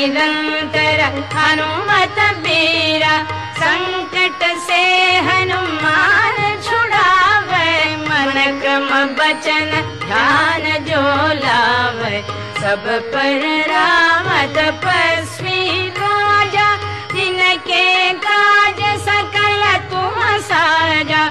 निरंतर 0.00 1.00
हनुमत 1.32 2.18
बीरा 2.44 3.16
संकट 3.56 4.44
से 4.66 4.80
हनुमान 5.26 6.36
छुड़ावे 6.66 7.74
मन 8.06 8.60
क्रम 8.60 8.88
बचन 9.18 9.70
ध्यान 10.04 10.64
जो 10.88 11.02
लावे। 11.42 12.22
सब 12.60 12.88
पर 13.12 13.44
राम 13.72 14.28
तपस्वी 14.56 15.88
राजा 16.00 16.68
जिनके 17.14 17.84
काज 18.26 18.80
सकल 19.08 19.62
तुम 19.90 20.20
साजा। 20.48 21.24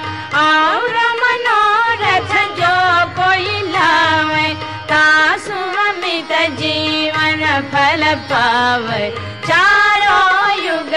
और 0.46 0.98
मनोरथ 1.22 2.38
जो 2.60 2.76
कोई 3.20 3.62
लावे 3.72 4.48
तासु 4.92 5.60
अमित 5.88 6.32
जीवन 6.60 7.09
पावे 7.52 9.10
चारों 9.48 10.64
युग 10.66 10.92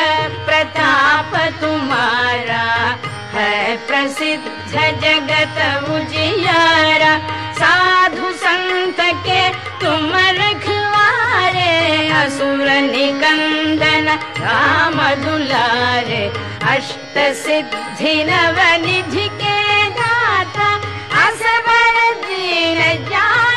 प्रताप 0.46 1.30
तुम्हारा। 1.60 2.96
है 3.34 3.76
प्रसिद्ध 3.76 4.44
जगत 4.72 5.88
उजियारा। 5.90 7.18
साधु 7.52 8.32
संत 8.32 8.96
के 9.00 9.48
तुम 9.50 10.12
रखवारे। 10.16 12.08
असुर 12.10 12.68
निकंदन 12.68 14.18
राम 14.44 15.14
दुलारे। 15.14 16.32
अष्ट 16.76 17.18
सिद्धि 17.18 18.24
नव 18.24 18.86
निधि 18.86 19.28
के 19.28 19.88
दाता। 19.90 20.74
असबर 21.26 22.14
दीन 22.14 23.08
जानकी 23.10 23.51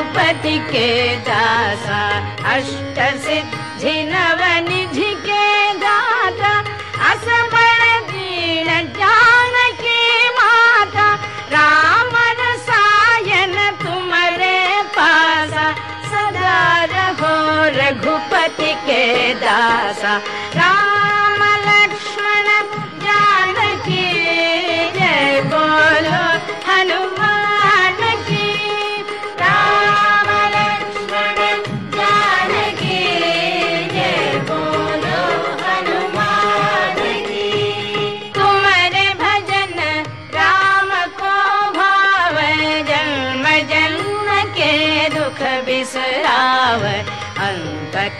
रघुपति 0.00 0.58
के 0.72 0.88
दासा 1.28 2.00
अष्ट 2.52 2.98
सिद्धि 3.24 3.92
नव 4.10 4.40
निधि 4.68 5.10
के 5.26 5.44
दाता 5.82 6.52
असबर 7.10 7.82
दीन 8.10 8.68
जानकी 8.96 10.00
माता 10.38 11.08
राम 11.52 12.16
रसायन 12.40 13.54
तुमरे 13.82 14.58
पासा 14.96 15.68
सदा 16.12 16.58
रहो 16.94 17.34
रघुपति 17.78 18.72
के 18.88 19.04
दासा 19.44 20.16
राम 20.56 20.89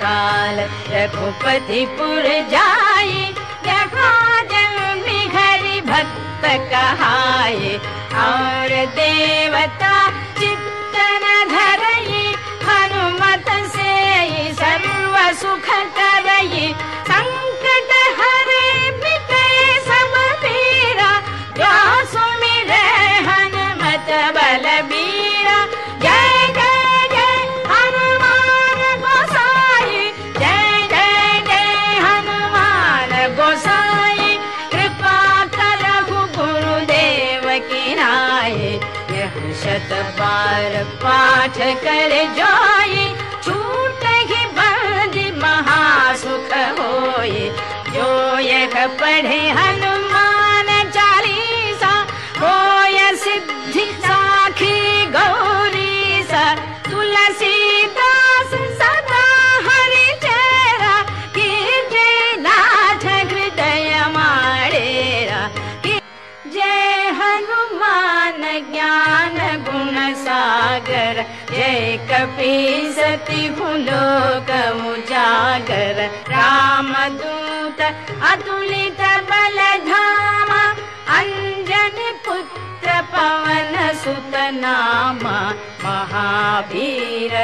काल 0.02 0.58
रघुपतिपुर 0.92 2.26
देखा 3.66 4.10
जन्मी 4.52 5.20
हरि 5.34 5.80
भक्त 5.90 6.44
और 8.26 8.74
देवता 9.00 9.94
अतुलित 78.32 79.00
बल 79.30 79.58
धामा 79.88 80.62
अंजन 81.18 81.98
पुत्र 82.26 83.00
पवन 83.14 83.74
सुत 84.02 84.34
नामा 84.60 85.38
महावीर 85.84 87.34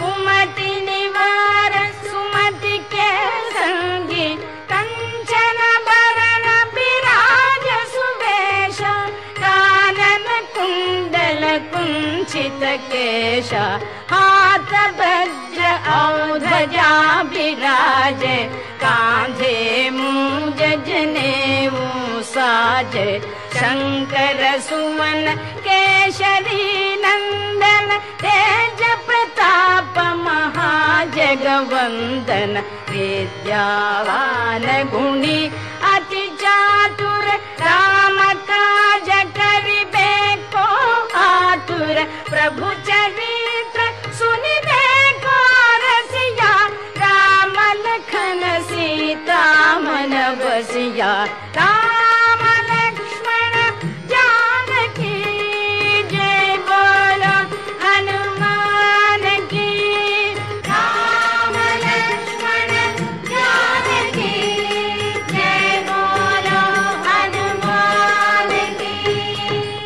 कुमति 0.00 0.70
निवार 0.88 1.74
सुमति 2.06 2.78
के 2.94 3.10
संगी 3.58 4.28
कंचन 4.72 5.60
बरन 5.88 6.46
विराज 6.76 7.66
सुवेश 7.94 8.80
कानन 9.40 10.26
कुंडल 10.56 11.44
कुंचित 11.74 12.62
केश 12.92 13.52
वज्र 15.00 15.45
औध्वजा 15.98 16.90
विराज 17.32 18.22
मूज 19.98 20.60
जनेऊ 20.86 21.82
साज 22.32 22.94
शंकर 23.56 24.40
सुवन 24.68 25.24
केशरी 25.66 26.64
नंदन 27.04 27.88
तेज 28.22 28.80
प्रताप 29.06 29.94
महाजगवंदन 30.26 31.64
विद्यावान 32.90 34.66
गुणी 34.92 35.38
अति 35.94 36.24
चातुर 36.42 37.26
राम 37.64 38.18
काज 38.50 39.08
करिबे 39.38 40.12
को 40.54 40.66
आतुर 41.24 41.96
प्रभु 42.30 42.66
चरित्र 42.90 43.85
लक्ष्मण 52.68 53.52
जानकी 54.12 55.12
जय 56.12 56.56
बोलो 56.68 57.34
हनुमान 57.82 59.24
की 59.52 59.68
राम 60.66 61.54
लक्ष्मण 61.84 62.72
जानकी 63.30 64.34
जय 65.30 65.78
बोलो 65.90 66.64
हनुमान 67.06 68.50
की 68.82 68.98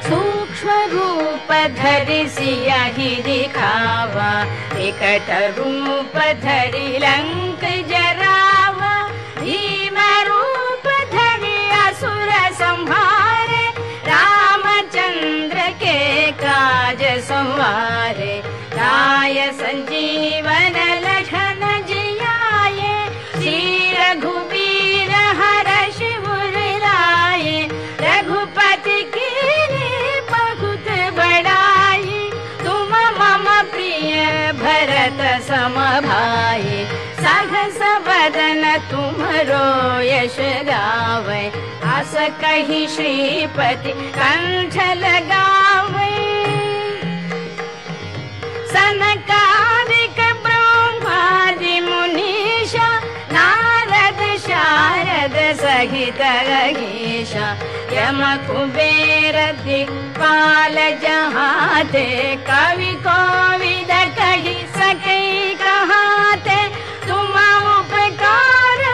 सूक्ष्म 0.09 0.81
रूप 0.95 1.53
धरि 1.83 2.23
सियाहि 2.39 3.15
दिखावा 3.29 4.33
विकट 4.75 5.31
रूप 5.59 6.17
धरि 6.47 6.89
लंक 7.07 7.50
राय 18.75 19.51
संजीवन 19.53 20.77
लखन 21.05 21.61
जियाए 21.89 22.95
श्री 23.33 23.93
रघुबीर 23.95 25.11
हर 25.41 25.69
शिवर 25.93 26.57
लाए 26.85 27.69
रघुपति 28.01 29.03
की 29.17 29.29
बहुत 30.31 30.89
बड़ाई 31.19 32.31
तुम 32.65 32.95
मम 33.21 33.47
प्रिय 33.73 34.53
भरत 34.63 35.21
सम 35.49 35.77
भाई 36.09 36.85
सहस 37.21 37.79
बदन 38.09 38.65
तुमरो 38.91 40.01
यश 40.03 40.37
गावे। 40.71 41.45
अस 41.97 42.15
कही 42.41 42.87
श्रीपति 42.89 43.93
कंठ 44.17 44.77
लगावे 44.97 46.30
सहित 55.59 56.21
कुबेर 58.47 59.37
दिक्पाल 59.65 60.77
जहाते 61.03 62.07
कवि 62.49 62.93
कही 64.19 64.55
सकै 64.77 65.21
तुम 67.09 67.35
उपकार 67.73 68.85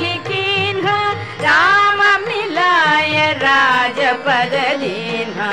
ही 0.00 0.14
कीन्हा 0.28 0.98
राम 1.44 2.02
मिलाय 2.26 3.16
राजपद 3.44 4.58
दीन्हा 4.82 5.52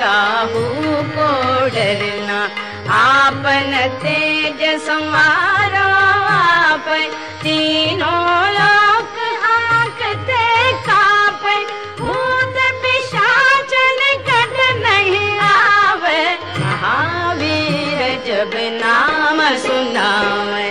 काहू 0.00 0.64
को 1.16 1.28
डरना 1.76 2.40
आपन 2.98 3.72
तेज 4.02 4.60
समारो 4.86 5.86
आप 6.32 6.88
तीनों 7.42 8.22
लोक 8.56 9.18
आंकते 9.50 10.44
काप 10.88 11.44
भूत 12.00 12.56
पिशाचन 12.84 14.00
कट 14.28 14.56
नहीं 14.86 15.38
आवे 15.48 16.22
महावीर 16.60 18.00
जब 18.26 18.56
नाम 18.82 19.42
सुनावे 19.66 20.70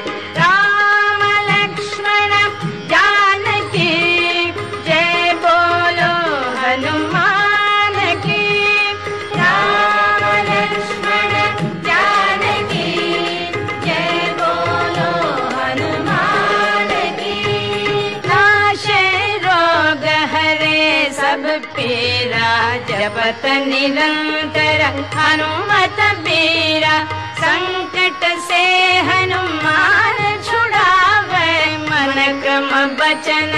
जपत 23.02 23.46
निरंतर 23.68 24.82
हनुमत 25.14 26.00
बीरा 26.26 26.98
संकट 27.40 28.26
से 28.48 28.62
हनुमान 29.08 30.20
छुड़ावे 30.48 31.50
मन 31.88 32.14
क्रम 32.42 32.70
बचन 33.00 33.52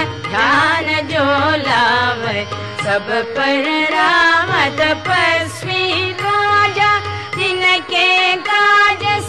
पर 3.36 3.68
राम 3.94 4.54
तपस्वी 4.80 6.14
राजा 6.24 6.92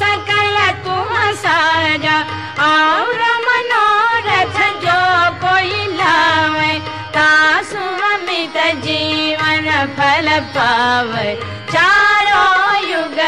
सकल 0.01 0.57
तुम 0.85 1.13
साजा। 1.43 2.19
और 2.65 3.34
जीवन 8.85 9.67
फल 9.97 10.29
पावे 10.55 11.35
चारों 11.73 12.91
युग 12.91 13.19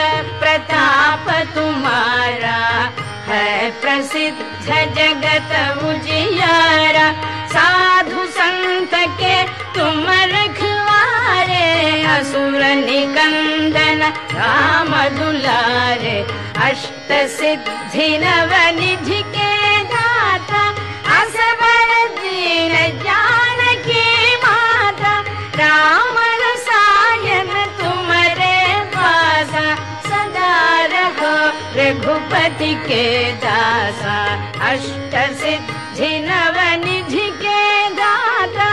प्रताप 0.41 1.31
तुम्हारा 1.55 2.59
है 3.29 3.71
प्रसिद्ध 3.83 4.39
जगत 4.67 5.53
उजियारा। 5.85 7.07
साधु 7.55 8.27
संत 8.37 8.95
के 9.21 9.37
तुम 9.77 10.05
रखवारे। 10.35 11.65
असुर 12.17 12.63
निकंदन 12.85 14.03
राम 14.39 14.93
दुलारे 15.17 16.19
अष्ट 16.69 17.13
सिद्धि 17.39 18.09
नव 18.25 18.55
निधि 18.81 19.23
के 19.35 19.53
दाता। 19.95 20.65
असबर 21.19 21.91
दीन 22.21 22.75
जानकी 23.05 23.46
रघुपति 32.17 32.75
के 32.89 33.05
दासा 33.45 34.17
अष्ट 34.69 35.15
सिद्धि 35.41 36.09
नव 36.27 36.57
निधि 36.85 37.27
के 37.43 37.61
दाता 37.99 38.69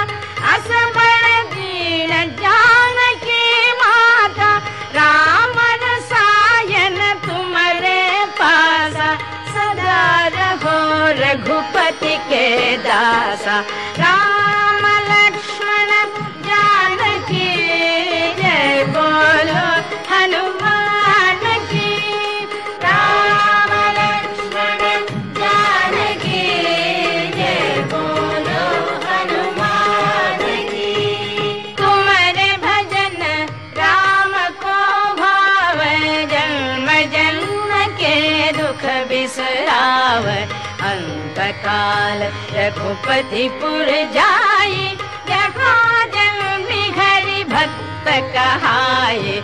असबर 0.54 1.26
दीन 1.54 2.12
जानकी 2.40 3.44
माता 3.82 4.52
राम 4.96 5.60
रसायन 5.84 6.98
तुम्हारे 7.28 8.00
पासा 8.40 9.12
सदा 9.56 10.02
रहो 10.38 10.78
रघुपति 11.22 12.16
के 12.32 12.48
दासा 12.88 13.60
राम 14.00 14.33
काल 41.66 42.24
रघुपति 42.56 43.48
पुर 43.62 43.90
जाई 44.16 44.98
जहाँ 45.30 46.06
जन्मी 46.16 46.84
घरि 46.92 47.44
भक्त 47.54 48.08
कहाए 48.36 49.38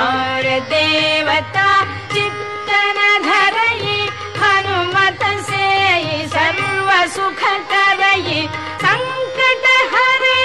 और 0.00 0.48
देवता 0.72 1.68
चित्तन 2.14 2.98
धरई 3.28 3.96
हनुमत 4.42 5.24
से 5.48 6.26
सर्व 6.36 6.90
सुख 7.14 7.42
करई। 7.72 8.46
संकट 8.84 9.66
हरे 9.94 10.43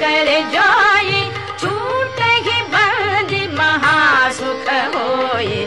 कर 0.00 0.28
जोई 0.54 1.20
छूट 1.60 2.20
ही 2.46 2.56
बंदी 2.74 3.46
महासुख 3.56 4.68
होए। 4.94 5.60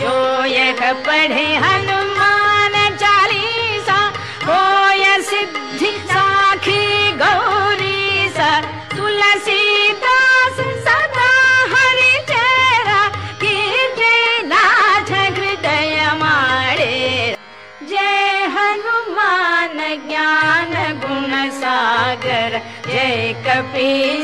जो 0.00 0.14
यह 0.44 0.80
पढ़े 1.06 1.46
हनुमान 1.56 1.85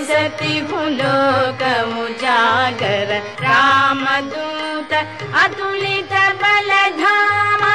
सती 0.06 0.54
लोक 0.96 1.62
उजागर 2.02 3.10
राम 3.42 4.04
दूत 4.30 4.92
अतुलित 5.42 6.12
बल 6.42 6.70
धामा 7.00 7.74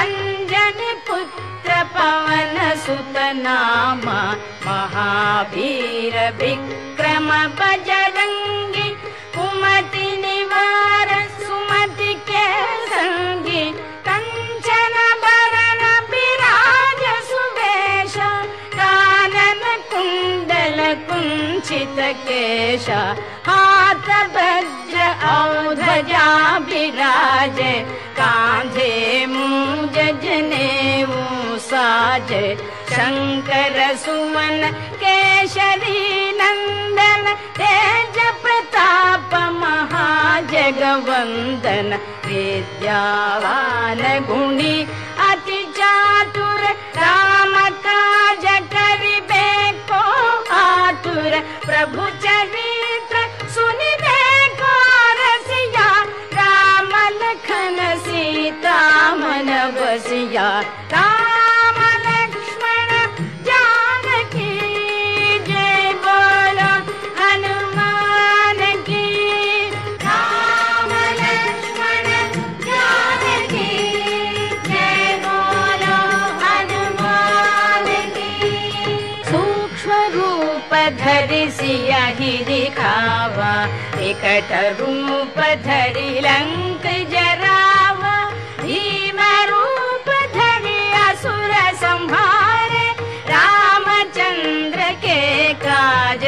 अंजन 0.00 0.80
पुत्र 1.08 1.82
पवन 1.94 2.56
सुत 2.84 3.16
नामा। 3.36 4.20
महावीर 4.66 6.16
विक्रम 6.40 7.28
बजरंगी 7.60 8.61
कुंडल 20.92 21.04
कुंचित 21.08 21.98
केश 22.26 22.86
हाथ 23.46 24.08
वज्र 24.34 24.98
औध्वजा 25.32 26.26
विराज 26.68 27.58
कांधे 28.18 28.92
मूज 29.26 29.96
जनेऊ 30.24 31.20
साज 31.68 32.30
शंकर 32.92 33.78
सुमन 34.04 34.60
केशरी 35.02 36.02
नंदन 36.40 37.24
तेज 37.58 38.16
प्रताप 38.42 39.30
महाजगवंदन 39.62 41.08
विद्यावान 42.26 44.02
गुणी 44.28 44.76
अति 45.30 45.60
चातुर 45.78 46.62
आतुर 51.12 51.34
प्रभु 51.64 52.04
चरित्र 52.24 53.16
सुनिबे 53.54 54.16
को 54.60 54.72
रसिया 55.20 55.88
राम 56.38 56.92
लखन 57.20 57.78
सीता 58.06 58.80
मन 59.20 59.50
बसिया 59.76 60.48
धरि 85.64 86.20
लंक 86.24 86.82
जरावा 87.12 88.14
भीम 88.62 89.18
रूप 89.50 90.08
धरि 90.36 90.78
असुर 91.00 91.52
संहारे 91.82 92.86
रामचंद्र 93.32 94.88
के 95.04 95.20
काज 95.64 96.24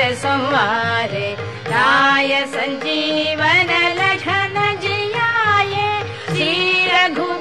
संजीवन 2.56 3.72
लखन 4.00 4.60
जियाए 4.84 5.88
श्री 6.36 6.86
रघुबीर 6.92 7.33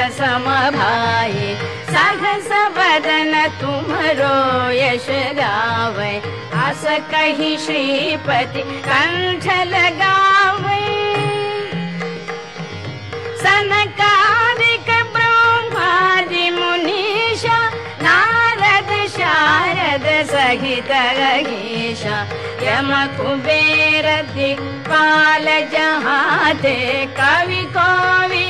भरत 0.00 0.12
सम 0.12 0.44
भाई 0.76 1.54
सहस 1.88 2.48
बदन 2.76 3.32
तुमरो 3.60 4.70
यश 4.72 5.06
गावे। 5.38 6.12
आस 6.56 6.84
कही 7.10 7.56
श्रीपति 7.64 8.62
कंठ 8.86 9.44
लगावे 9.72 10.80
सनकादिक 13.42 14.88
ब्रह्मादि 15.16 16.48
मुनीषा 16.58 17.58
नारद 18.02 18.90
शारद 19.16 20.06
सहित 20.30 20.92
गीषा 21.48 22.22
यम 22.64 22.90
कुबेर 23.16 24.08
दिक्पाल 24.34 25.46
जहाते 25.74 26.78
कवि 27.20 27.62
कही 27.76 28.49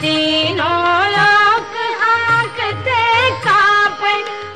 तीनों 0.00 0.90
लोक 1.12 1.72
आंकते 2.04 3.00
काप 3.44 4.00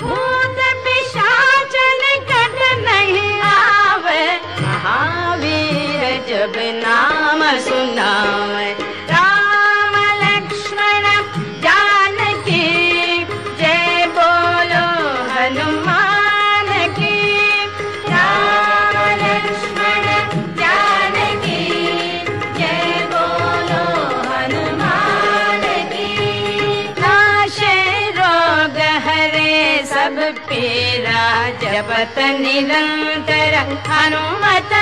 भूत 0.00 0.58
पिशाच 0.84 1.74
निकट 2.02 2.58
नहीं 2.84 3.40
आवे। 3.42 4.24
महावीर 4.60 6.02
जब 6.28 6.58
नाम 6.84 7.42
सुनावे 7.66 8.73
निरंतर 32.54 33.54
हनुमत 33.86 34.72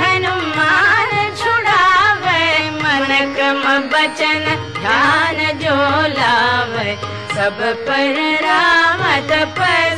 हनुमान 0.00 1.12
छुड़ावे 1.40 2.42
मन 2.82 3.12
क्रम 3.34 3.62
बचन 3.92 4.44
ध्यान 4.80 5.38
जो 5.62 5.76
लावे 6.18 6.96
सब 7.34 7.62
पर 7.86 8.18
राम 8.46 9.02
तपस्वी 9.30 9.93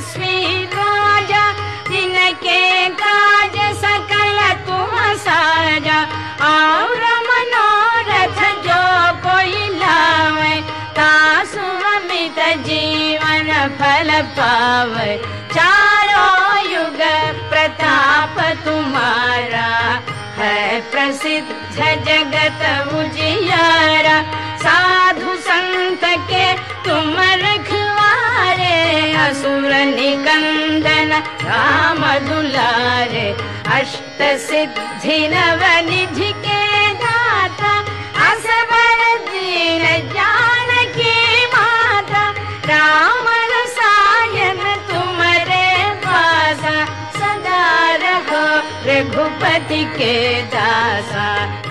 चारों 15.54 16.72
युग 16.72 17.00
प्रताप 17.50 18.38
तुम्हारा 18.64 19.68
है 20.38 20.80
प्रसिद्ध 20.90 21.48
जगत 21.76 22.62
उजियारा। 22.94 24.16
साधु 24.62 25.36
संत 25.48 26.04
के 26.30 26.46
तुम 26.86 27.14
रखवारे 27.42 28.78
असुर 29.26 29.72
निकंदन 29.92 31.12
राम 31.44 32.02
दुलारे। 32.28 33.28
अष्ट 33.76 34.22
सिद्धि 34.48 35.18
नव 35.28 35.62
निधि 35.90 36.32
के 36.46 36.55
के 49.98 50.14
दासा 50.54 51.26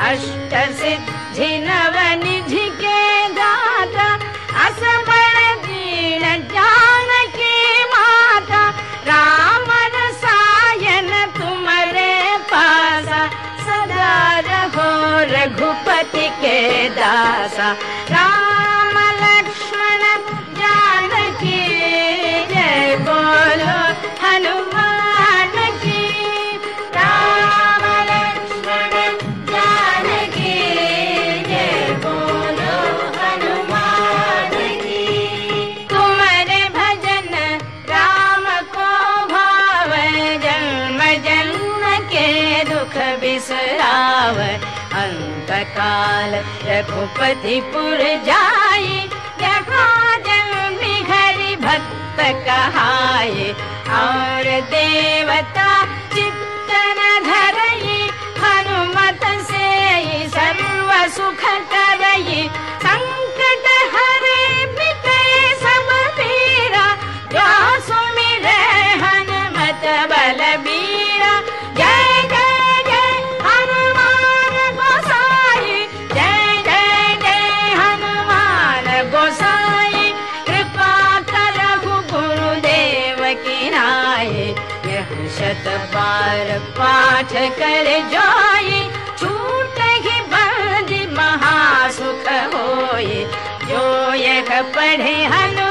अष्ट 0.09 0.53
सिद्धि 0.79 1.49
नव 1.67 1.95
निधि 2.23 2.67
के 2.81 3.01
दाता 3.37 4.07
असबर 4.65 5.37
दीन 5.65 6.23
जानकी 6.53 7.57
माता 7.93 8.63
राम 9.09 9.69
रसायन 9.95 11.09
तुमरे 11.37 12.13
पासा 12.53 13.25
सदा 13.65 14.13
रहो 14.49 14.89
रघुपति 15.33 16.27
के 16.43 16.57
दासा 16.99 17.71
राम 18.15 18.97
लक्ष्मण 19.23 20.03
जानकी 20.61 21.59
जय 22.53 22.95
बोलो 23.09 23.77
हनुमान 24.25 24.84
अंतकाल 45.75 46.33
रघुपतिपुर 46.67 47.99
घरी 51.03 51.55
भक्त 51.65 52.19
कहाए 52.47 53.49
और 53.99 54.43
देवता 54.71 55.67
चित्तन 56.15 57.01
धरई 57.27 57.97
हनुमत 58.43 59.25
से 59.51 60.27
सर्व 60.37 60.91
सुख 61.17 61.43
करई 61.73 62.47
पढ़े 94.61 95.13
हनुमान 95.25 95.64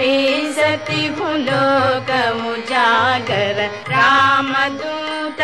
जय 0.00 0.06
कपी 0.06 0.52
सती 0.52 1.08
लोक 1.44 2.10
उजागर 2.50 3.58
राम 3.90 4.52
दूत 4.76 5.40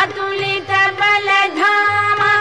अतुलित 0.00 0.70
बल 1.00 1.28
धामा 1.58 2.32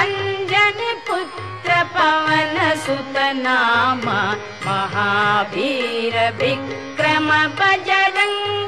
अंजन 0.00 0.80
पुत्र 1.08 1.82
पवन 1.94 2.74
सुत 2.86 3.18
नामा 3.42 4.20
महावीर 4.66 6.18
विक्रम 6.42 7.30
बजरंगी 7.60 8.61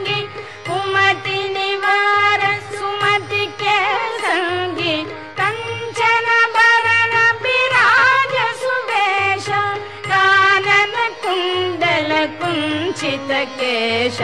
कुंडल 12.24 12.36
कुंचित 12.40 13.30
केश 13.58 14.18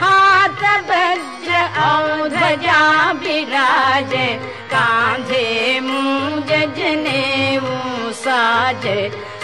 हाथ 0.00 0.62
वज्र 0.88 1.52
औध्वजा 1.82 2.80
विराज 3.22 4.12
कांधे 4.72 5.46
मूज 5.80 6.50
जनेऊ 6.78 7.70
साज। 8.22 8.84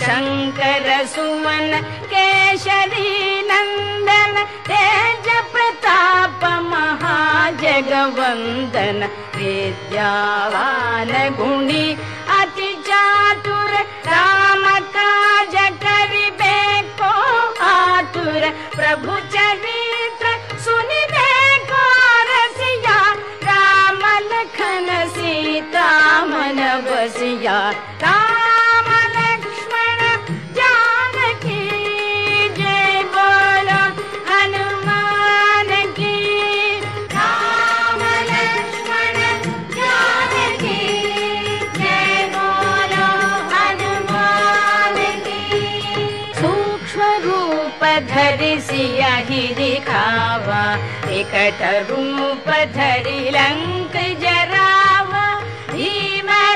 शंकर 0.03 0.87
सुवन 1.15 1.71
केशरी 2.13 3.13
नंदन 3.51 4.35
तेज 4.69 5.27
प्रताप 5.53 6.41
महाजगवंदन 6.73 7.79
विद्यावान 9.37 11.13
गुणी 11.39 11.87
अति 12.41 12.71
चातुर 12.89 13.73
प्रभु 18.33 19.16
चरित्र 19.33 20.30
सुनिबे 20.64 21.59
को 21.70 21.83
रसिया 22.30 22.97
राम 23.45 24.01
लखन 24.30 24.89
सीता 25.16 25.91
मन 26.33 26.64
बसिया 26.89 27.61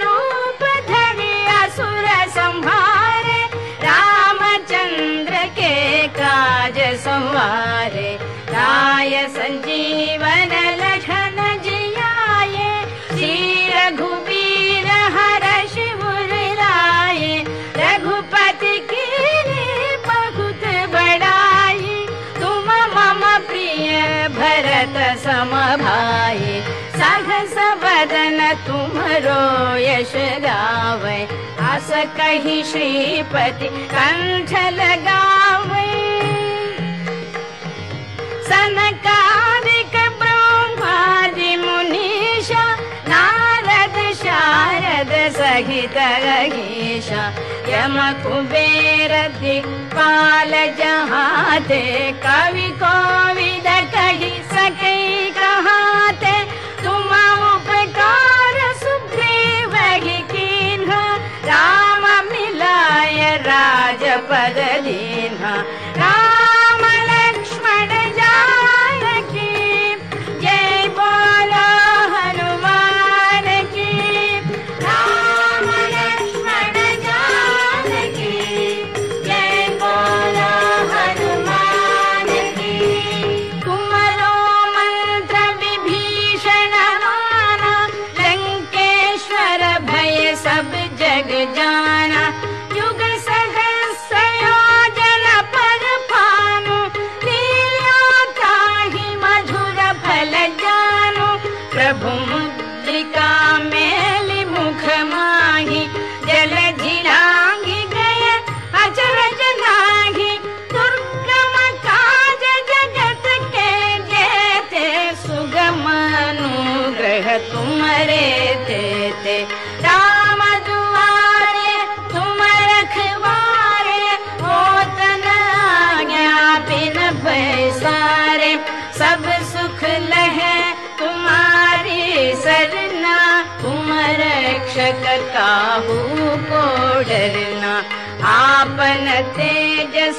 रूप 0.05 0.63
धरि 0.91 1.33
असुर 1.63 2.07
संहारे 2.37 3.41
रामचंद्र 3.87 5.45
के 5.59 5.75
काज 6.21 6.79
संजीवन 9.39 10.53
लखन 10.83 11.39
जियाए 11.65 12.71
श्री 13.17 13.69
रघुवीर 13.75 14.16
भरत 25.27 25.35
सम 25.35 25.51
भाई 25.83 26.61
सहस 26.97 27.55
बदन 27.83 28.39
तुमरो 28.67 29.77
यश 29.79 30.13
गावे। 30.45 31.19
आस 31.67 31.91
कही 32.17 32.63
श्रीपति 32.71 33.69
कंठ 33.93 34.53
लगावे 34.79 35.87
सनकादिक 38.49 39.97
ब्रह्मादि 40.23 41.57
मुनीषा 41.65 42.65
नारद 43.09 43.99
शारद 44.23 45.13
सहित 45.39 45.99
गीषा 46.55 47.27
यम 47.75 47.99
कुबेर 48.23 49.13
दिक्पाल 49.41 50.53
जहाते 50.79 51.83
कवि 52.27 52.69
कही 54.81 55.31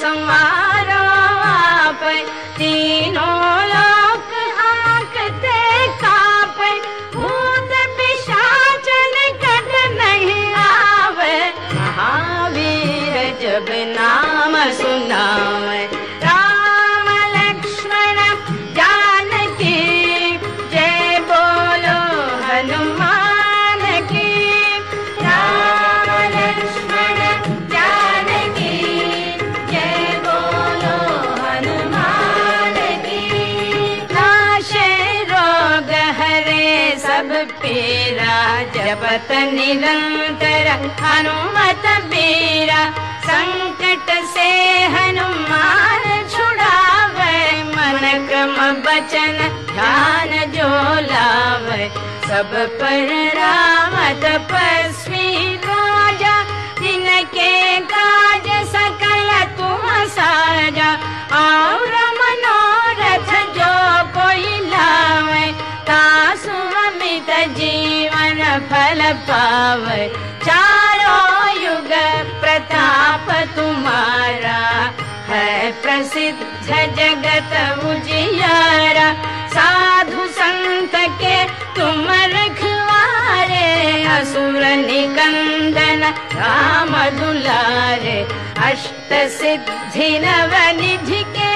तेज 0.07 0.46
बचन 49.07 49.37
ध्यान 49.67 50.31
जो 50.51 50.69
लावे। 51.01 51.83
सब 52.27 52.49
पर 52.79 53.11
राम 53.35 53.93
तपस्वी 54.23 55.55
राजा 55.65 56.33
जिनके 56.79 57.53
काज 57.91 58.47
सकल 58.73 59.29
तुम 59.57 59.87
साजा। 60.15 60.91
और 61.37 61.95
मनोरथ 62.19 63.31
जो 63.57 63.71
कोई 64.17 64.59
लावे 64.67 65.45
तासु 65.87 66.57
अमित 66.83 67.31
जीवन 67.57 68.43
फल 68.69 69.01
पावे। 69.29 70.07
चारों 70.45 71.63
युग 71.63 71.91
प्रताप 72.41 73.31
तुम्हारा 73.55 74.61
है 75.29 75.71
प्रसिद्ध 75.81 76.56
जगत 76.69 77.53
उजियारा। 77.85 79.07
साधु 79.53 80.25
संत 80.37 80.95
के 81.21 81.37
तुम 81.75 82.07
रखवारे 82.33 83.67
असुर 84.15 84.63
निकंदन 84.83 86.03
राम 86.35 86.93
दुलारे। 87.19 88.19
अष्ट 88.67 89.13
सिद्धि 89.37 90.09
नव 90.19 90.53
निधि 90.81 91.23
के 91.35 91.46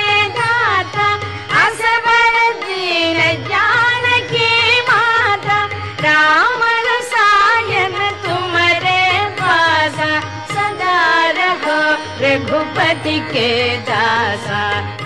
के 12.93 13.49
दासा 13.87 14.61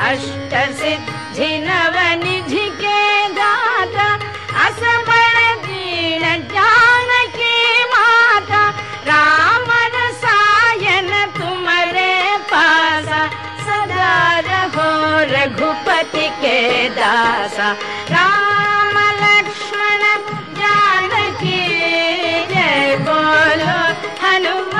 अष्ट 0.10 0.53
दीन 5.66 6.24
जानकी 6.53 7.84
माता 7.94 8.64
राम 9.10 9.70
रसायन 9.95 11.10
तुम्हारे 11.38 12.10
पासा 12.53 13.22
सदा 13.68 14.18
रहो 14.49 14.90
रघुपति 15.34 16.28
के 16.41 16.57
दासा 16.98 17.72
राम 18.16 18.98
लक्ष्मण 19.22 20.03
जानकी 20.62 21.62
जय 22.53 22.98
बोलो 23.10 23.78
हनुमान 24.26 24.74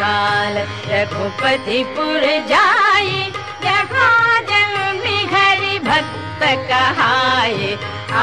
काल 0.00 0.56
रघुपति 0.92 1.82
पुर 1.96 2.22
जाई 2.52 3.20
जहाँ 3.64 4.40
जन्म 4.50 5.02
हरि 5.34 5.78
भक्त 5.88 6.42
कहाए 6.70 7.72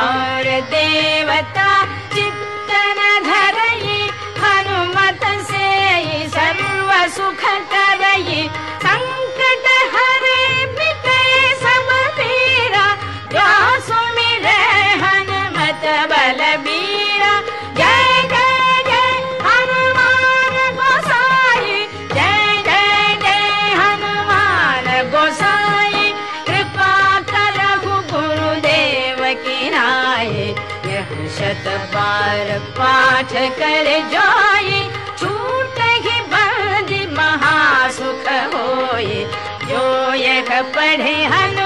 और 0.01 0.43
देवता 0.73 1.69
चित्तन 2.15 3.01
धरई 3.29 3.97
हनुमत 4.43 5.25
से 5.51 5.73
सर्व 6.37 6.91
सुख 7.17 7.43
करई 7.73 8.47
पढ़े 40.61 41.15
हनुमान 41.25 41.64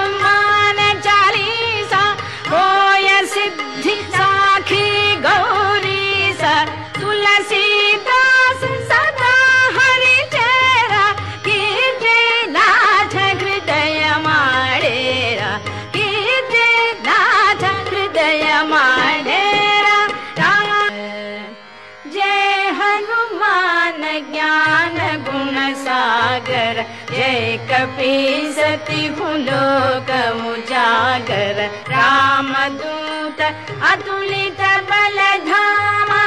अतुलित 33.90 34.58
बल 34.88 35.18
धामा 35.44 36.22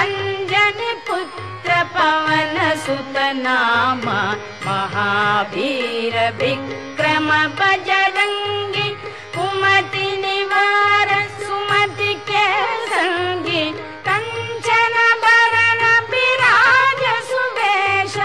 अंजन 0.00 0.78
पुत्र 1.08 1.82
पवन 1.94 2.54
सुत 2.84 3.16
नामा 3.42 4.20
महावीर 4.66 6.14
विक्रम 6.42 7.28
बजरंगी 7.60 8.88
कुमति 9.36 10.06
निवार 10.26 11.10
सुमति 11.42 12.14
के 12.30 12.46
संगी 12.94 13.64
कंचन 14.08 14.94
बरन 15.24 15.82
विराज 16.12 17.02
सुवेश 17.32 18.16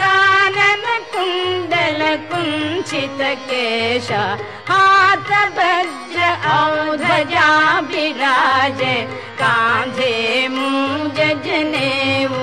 कानन 0.00 0.86
कुंडल 1.14 2.02
कुंचित 2.32 3.20
केश 3.50 4.10
हाथ 4.70 5.30
औध्वजा 6.52 7.48
विराज 7.90 8.80
कांधे 9.40 10.14
मूज 10.56 11.18
जनेऊ 11.46 12.40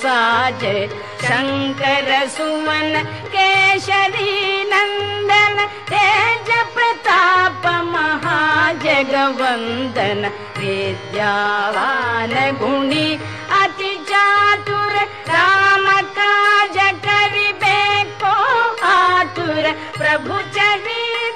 साज 0.00 0.62
शंकर 1.24 2.08
सुवन 2.36 2.92
केशरी 3.34 4.32
नंदन 4.72 5.56
तेज 5.90 6.48
प्रताप 6.74 7.62
महाजगवंदन 8.74 9.40
विद्यावान 10.58 12.32
गुणी 12.60 13.08
अति 13.62 13.92
चातुर 14.10 14.94
राम 15.30 15.86
काज 16.18 16.76
करिबे 17.06 17.80
को 18.22 18.34
आतुर 18.92 19.64
प्रभु 19.98 20.34
चरित्र 20.56 21.33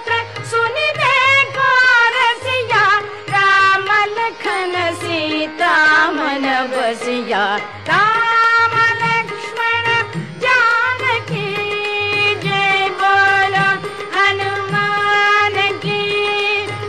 लक्ष्मण 9.01 9.87
बोलो 13.01 13.67
हनुमान 14.15 15.55
की 15.85 16.01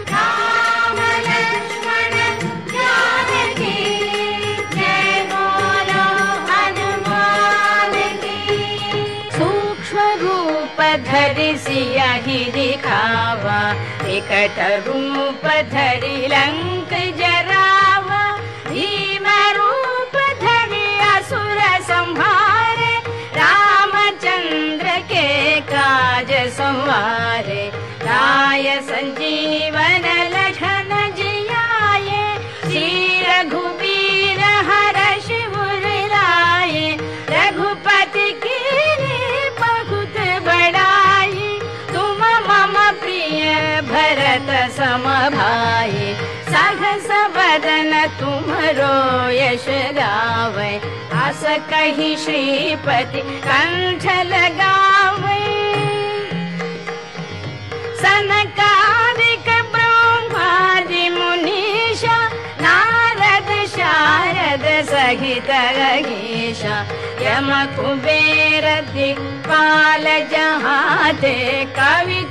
राम 0.09 0.97
लक्ष्मण 1.27 2.15
जानकी 2.73 3.75
जय 4.73 5.21
बोलो 5.33 6.07
हनुमान 6.49 7.93
की 8.25 8.41
सूक्ष्म 9.37 10.09
रूप 10.23 10.81
धरि 11.11 11.51
सिया 11.67 12.11
ही 12.25 12.43
दिखावा 12.57 13.61
विकट 14.03 14.59
रूप 14.87 15.47
धरि 15.75 16.17
लंक 16.35 16.78
संवारे 26.99 27.65
राय 28.03 28.65
संजीवन 28.88 30.05
लखन 30.34 30.89
जियाए 31.17 32.23
श्री 32.71 33.21
रघुबीर 33.27 34.39
हर 34.69 34.97
शिवर 35.27 35.85
लाए 36.13 36.84
रघुपति 37.30 38.27
की 38.45 38.57
बहुत 39.59 40.17
बड़ाई 40.47 41.59
तुम 41.93 42.21
मम 42.49 42.76
प्रिय 43.03 43.55
भरत 43.91 44.51
सम 44.80 45.07
भाई 45.38 46.13
सहस 46.51 47.07
बदन 47.38 47.93
तुमरो 48.19 48.93
यश 49.39 49.65
गावे 49.99 50.73
आस 51.23 51.43
कही 51.71 52.15
श्रीपति 52.26 53.21
कंठ 53.47 54.05
लगावे 54.34 55.38
ब्रह्मादि 59.73 61.07
मुनीषा 61.09 62.17
नारद 62.61 63.49
शारद 63.75 64.65
सहित 64.89 65.49
गीषा 66.07 66.77
यम 67.25 67.49
कुबेर 67.75 68.65
दिक्पाल 68.93 70.05
जहाते 70.33 71.35
कवि 71.79 72.21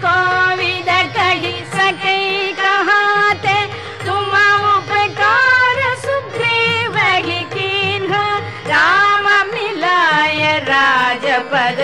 सकै 1.74 2.20
कहाते 2.60 3.56
तुम 4.04 4.34
उपकार 4.74 5.80
सुग्रीव 6.04 6.98
ही 7.26 7.40
कीन्हा 7.54 8.24
राम 8.72 9.26
मिलाय 9.54 10.42
राजपद 10.70 11.80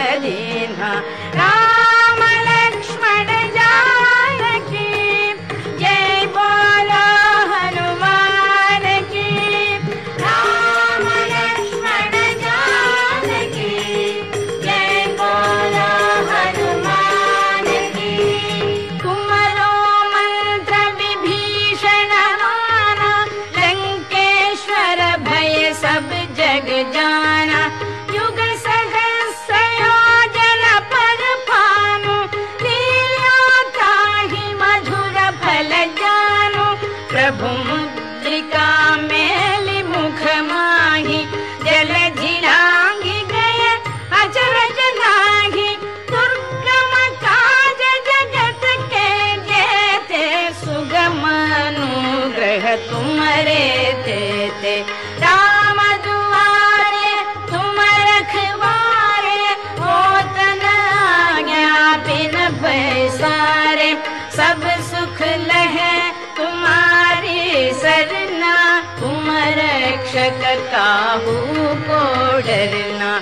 डरना 72.64 73.12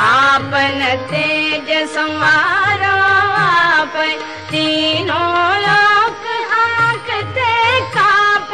आपन 0.00 0.80
तेज 1.10 1.68
संवारो 1.90 2.96
आप 3.40 3.94
तीनों 4.50 5.38
लोक 5.64 6.26
आंकते 6.56 7.52
काप। 7.96 8.50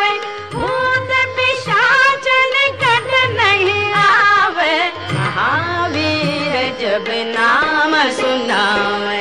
भूत 0.54 1.10
पिशाच 1.36 2.28
निकट 2.54 3.10
नहीं 3.40 3.92
आवे। 4.02 4.76
महावीर 5.12 6.54
जब 6.80 7.10
नाम 7.36 7.96
सुनावे 8.18 9.20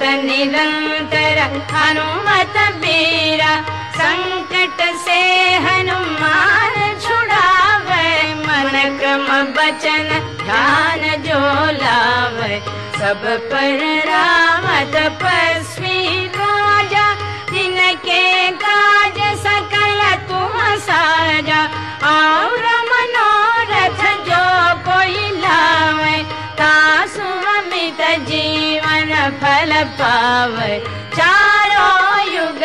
निरंतर 0.00 1.38
हनुमत 1.72 2.56
बीरा 2.80 3.54
संकट 3.98 4.78
से 5.04 5.20
हनुमान 5.64 6.74
छुड़ावे 7.04 8.06
मन 8.44 8.74
क्रम 8.98 9.26
बचन 9.56 10.08
ध्यान 10.42 11.02
जो 11.26 11.40
लावे। 11.82 12.54
सब 12.98 13.22
पर 13.50 13.80
राम 14.08 14.66
तपस्वी 14.94 16.26
राजा 16.36 17.06
जिनके 17.52 18.24
काज 18.64 19.18
सकल 19.44 20.00
तुम 20.28 20.56
साजा। 20.86 21.62
और 22.08 22.47
पावे 29.20 30.78
चारों 31.16 32.34
युग 32.34 32.62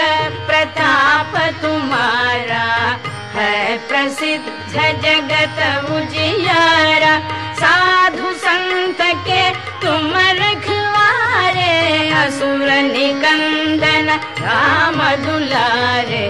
प्रताप 0.47 1.37
तुम्हारा 1.61 2.99
है 3.35 3.77
प्रसिद्ध 3.77 4.45
जगत 4.73 5.59
उजियारा। 5.91 7.15
साधु 7.53 8.33
संत 8.33 9.01
के 9.01 9.49
तुम 9.81 10.13
रखवारे। 10.41 11.73
असुर 12.09 12.69
निकंदन 12.93 14.09
राम 14.39 14.99
दुलारे। 15.25 16.25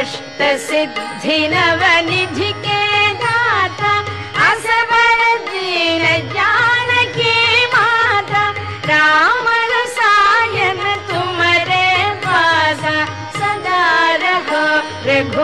अष्ट 0.00 0.42
सिद्धि 0.68 1.38
नव 1.48 1.82
निधि 2.10 2.52
के 2.52 3.12
दाता। 3.14 3.98
असबर 4.50 5.38
दीन 5.38 6.32
जानकी 6.32 6.55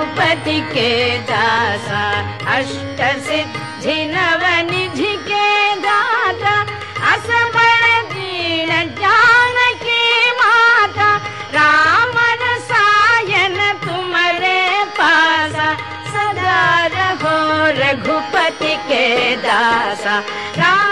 रघुपति 0.02 0.60
के 0.74 0.90
दासा 1.30 2.02
अष्ट 2.54 3.00
सिद्धि 3.26 3.94
नव 4.14 4.42
निधि 4.70 5.12
के 5.28 5.46
दाता 5.84 6.54
असबर 7.12 7.84
दीन 8.12 8.70
जानकी 8.98 10.02
माता 10.40 11.10
राम 11.54 12.18
रसायन 12.42 13.56
तुमरे 13.84 14.60
पासा 14.98 15.70
सदा 16.14 16.60
रहो 16.96 17.36
रघुपति 17.80 18.74
के 18.90 19.06
दासा 19.46 20.18
राम 20.58 20.91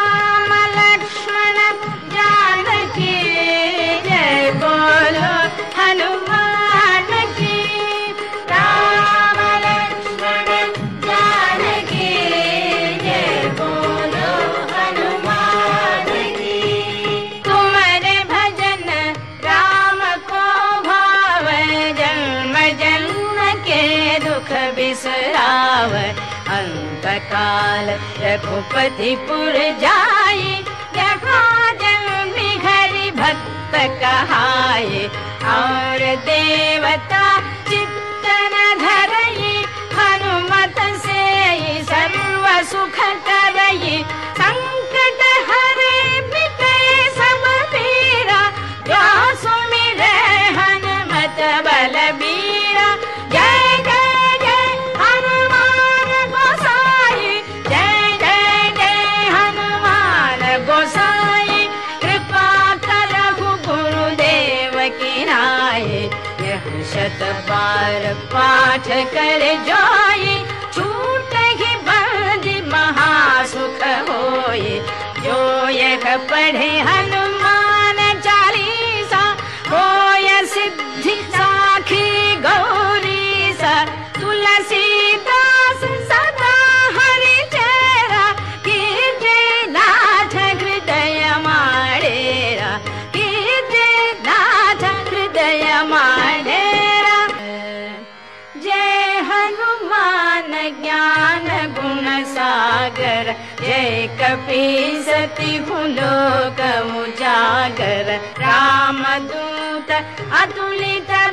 काल 27.32 27.90
रघुपतिपुर 28.24 29.58
जा 29.82 29.98
भक्त 33.20 33.74
कहाये 34.00 35.04
और 35.54 36.04
देवता 36.26 37.24
चित्तन 37.68 38.54
धरी 38.82 39.52
हनुमत 39.98 40.80
से 41.04 41.82
सर्व 41.90 42.46
सुख 42.72 42.98
कै 43.28 44.29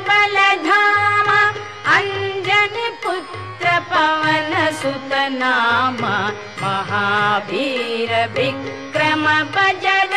बलधाम 0.08 1.28
अञ्जन 1.94 2.74
पुत्र 3.04 3.78
पवन 3.92 4.50
सुतनाम 4.80 6.02
महावीर 6.62 8.12
विक्रम 8.36 9.24
भजल 9.56 10.12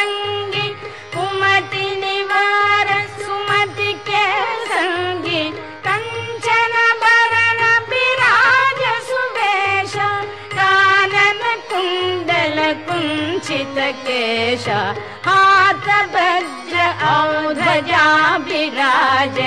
केशा 13.52 14.80
हातभज्र 15.26 16.52
भज 16.72 16.74
औजा 17.12 18.06
विराज 18.48 19.38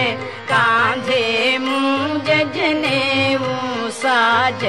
काधे 0.51 1.25
जने 2.57 3.01
मु 3.43 3.55
साज 4.01 4.63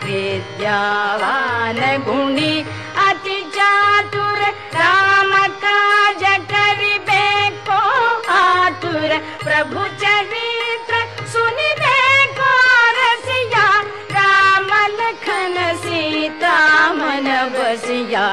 विद्यावान 0.05 1.81
गुणी 2.06 2.55
प्रभुच 8.92 10.04
सुनि 11.32 11.68
सीता 15.82 16.56
मन 16.92 17.28
बसिया। 17.54 18.26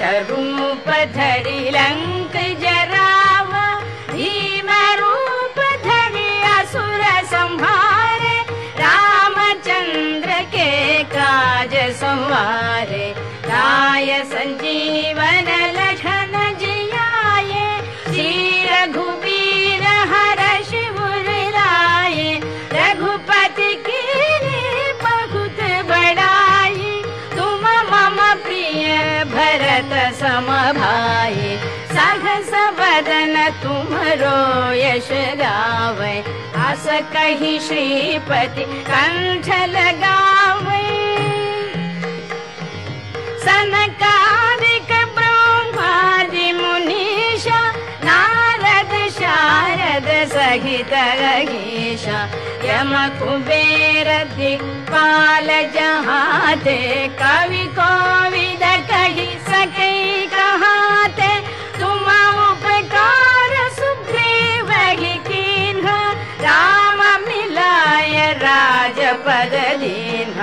धरि 0.00 1.58
लङ्क 1.74 2.34
जराव 2.62 3.50
भीमरूपधरि 4.12 5.50
असुर 6.52 7.02
रामचन्द्र 8.80 10.30
के 10.54 10.70
काज 11.14 11.74
संहार 12.00 12.90
सञ्जीवन 14.32 15.48
समभाये। 30.22 31.56
सहस 31.94 32.52
वदन 32.78 33.36
तुमरो 33.62 34.38
यश 34.82 35.08
गावै। 35.42 36.16
अस 36.66 36.86
कहि 37.12 37.58
श्रीपति 37.66 38.64
कण्ठ 38.88 39.46
लगावै 39.74 40.80
सनकादिक 43.44 44.90
ब्रह्मादि 45.16 46.46
मुनीषा 46.60 47.60
नारद 48.08 48.92
शारद 49.18 50.08
सहित 50.34 50.92
लगीषा 51.22 52.20
यम 52.68 52.92
कुबेर 53.18 54.08
दिक्पाल 54.36 55.48
जहाते 55.76 56.78
कवि 57.22 57.64
कोविद 57.78 58.64
कहि 58.90 59.28
सके 59.50 59.91
ಪದಲೀನ 69.26 70.38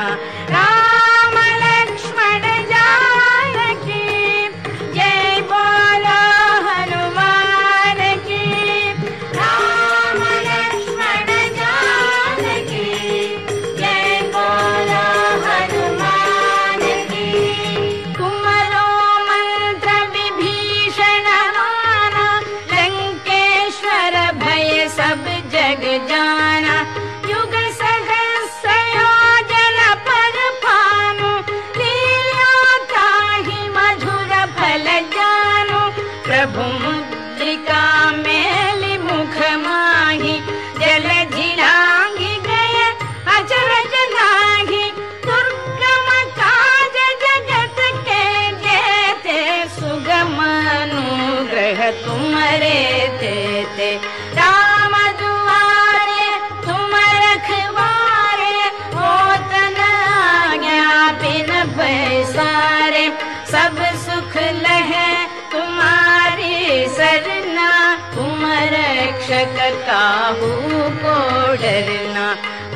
डरना 71.69 72.27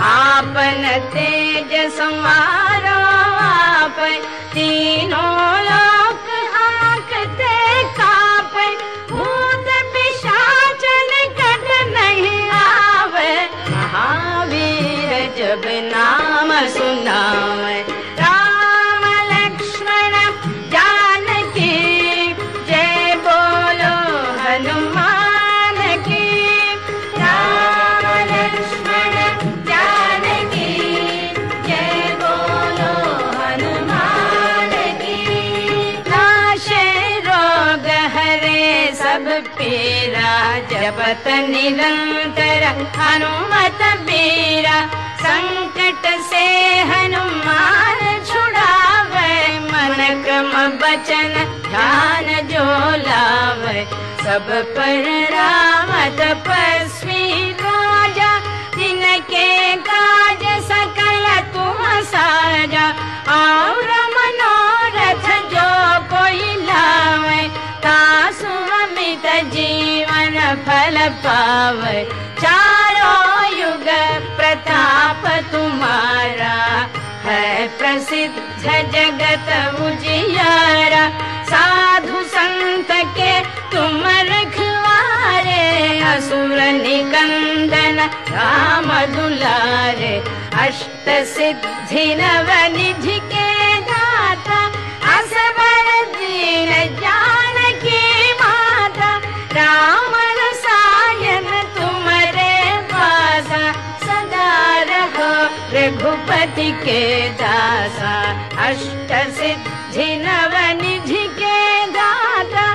आपन 0.06 0.84
तेज 1.14 1.72
समारो 1.94 2.98
आप 3.44 3.98
तीनों 4.54 5.32
लोक 5.68 6.28
आंकते 6.60 7.56
कापे 8.00 8.68
भूत 9.12 9.70
पिशाचन 9.96 11.12
कट 11.40 11.66
नहीं 11.96 12.50
आवे। 12.60 13.34
महावीर 13.72 15.12
जब 15.38 15.66
नाम 15.90 16.54
सुनावे 16.78 17.78
निरंतर 41.42 42.64
हनुमत 42.98 43.82
बीरा 44.08 44.80
संकट 45.24 46.06
से 46.30 46.46
हनुमान 46.92 48.00
छुड़ावे 48.30 49.60
मन 49.70 50.00
क्रम 50.24 50.52
बचन 50.82 51.34
ध्यान 51.68 52.28
जो 52.52 52.66
लावे। 53.08 53.86
सब 54.24 54.48
पर 54.76 55.06
राम 55.32 55.92
तपस्वी 56.20 57.52
राजा 57.62 58.32
जिनके 58.78 59.50
काज 59.90 60.44
सकल 60.70 61.26
तुम 61.54 61.82
साजा। 62.12 62.88
और 63.34 63.83
पावे 70.46 72.04
चारों 72.42 73.60
युग 73.60 73.88
प्रताप 74.38 75.24
तुम्हारा 75.52 76.58
है 77.26 77.68
प्रसिद्ध 77.68 78.36
जगत 78.66 79.50
उजियारा। 79.82 81.06
साधु 81.44 82.24
संत 82.24 82.92
के 83.18 83.34
तुम 83.72 84.04
रखवारे। 84.32 85.64
असुर 86.12 86.60
निकंदन 86.84 88.00
राम 88.36 88.90
दुलारे। 89.16 90.16
अष्ट 90.64 91.10
सिद्धि 91.36 92.06
नव 92.16 92.52
निधि 92.78 93.20
के 93.34 93.80
दाता। 93.82 94.62
असबर 95.18 95.88
दीन 96.18 96.72
जानकी 97.00 97.43
रघुपति 106.14 106.72
के 106.86 107.02
दासा 107.42 108.14
अष्ट 108.66 109.12
सिद्धि 109.38 110.06
नव 110.26 110.54
निधि 110.82 111.24
के 111.40 111.86
दाता 111.96 112.66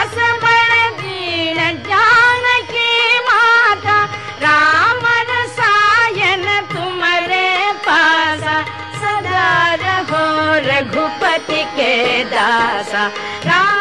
असबर 0.00 0.72
दीन 1.00 1.58
जानकी 1.86 2.90
माता 3.28 3.98
राम 4.42 5.06
रसायन 5.30 6.44
तुम्हारे 6.74 7.46
पासा 7.86 8.60
सदा 9.02 9.48
रहो 9.84 10.24
रघुपति 10.68 11.62
के 11.78 11.94
दासा 12.34 13.06
राम 13.46 13.79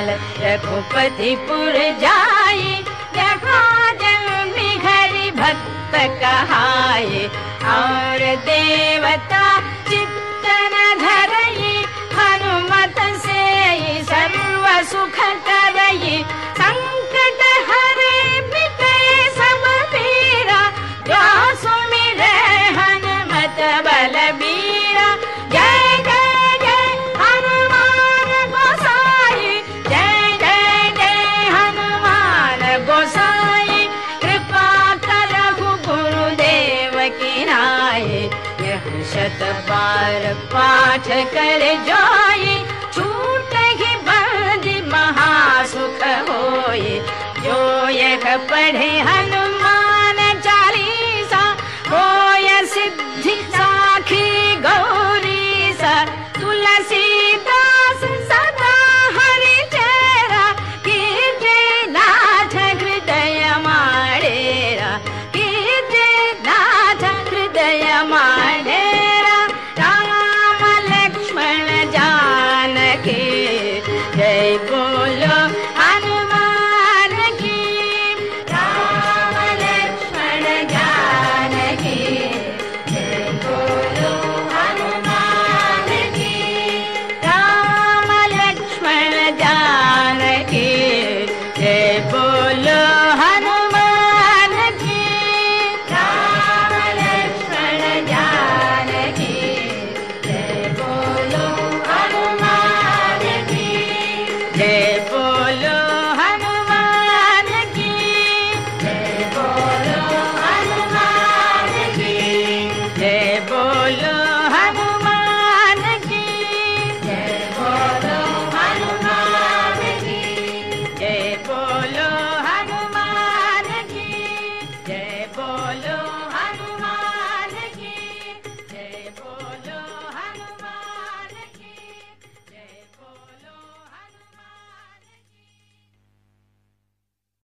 काल 0.00 0.08
रघुपति 0.42 1.34
पुर 1.48 1.74
जाई 2.00 2.84
जहाँ 3.14 3.92
जन्मी 4.02 4.70
घरि 4.88 5.30
भक्त 5.40 5.94
कहाए 6.22 7.24
और 7.72 8.24
देवता 8.46 9.42
चित्तन 9.90 10.76
धरई 11.02 11.74
हनुमत 12.16 13.00
से 13.26 13.44
सर्व 14.12 14.64
सुख 14.92 15.18
करई 15.48 16.22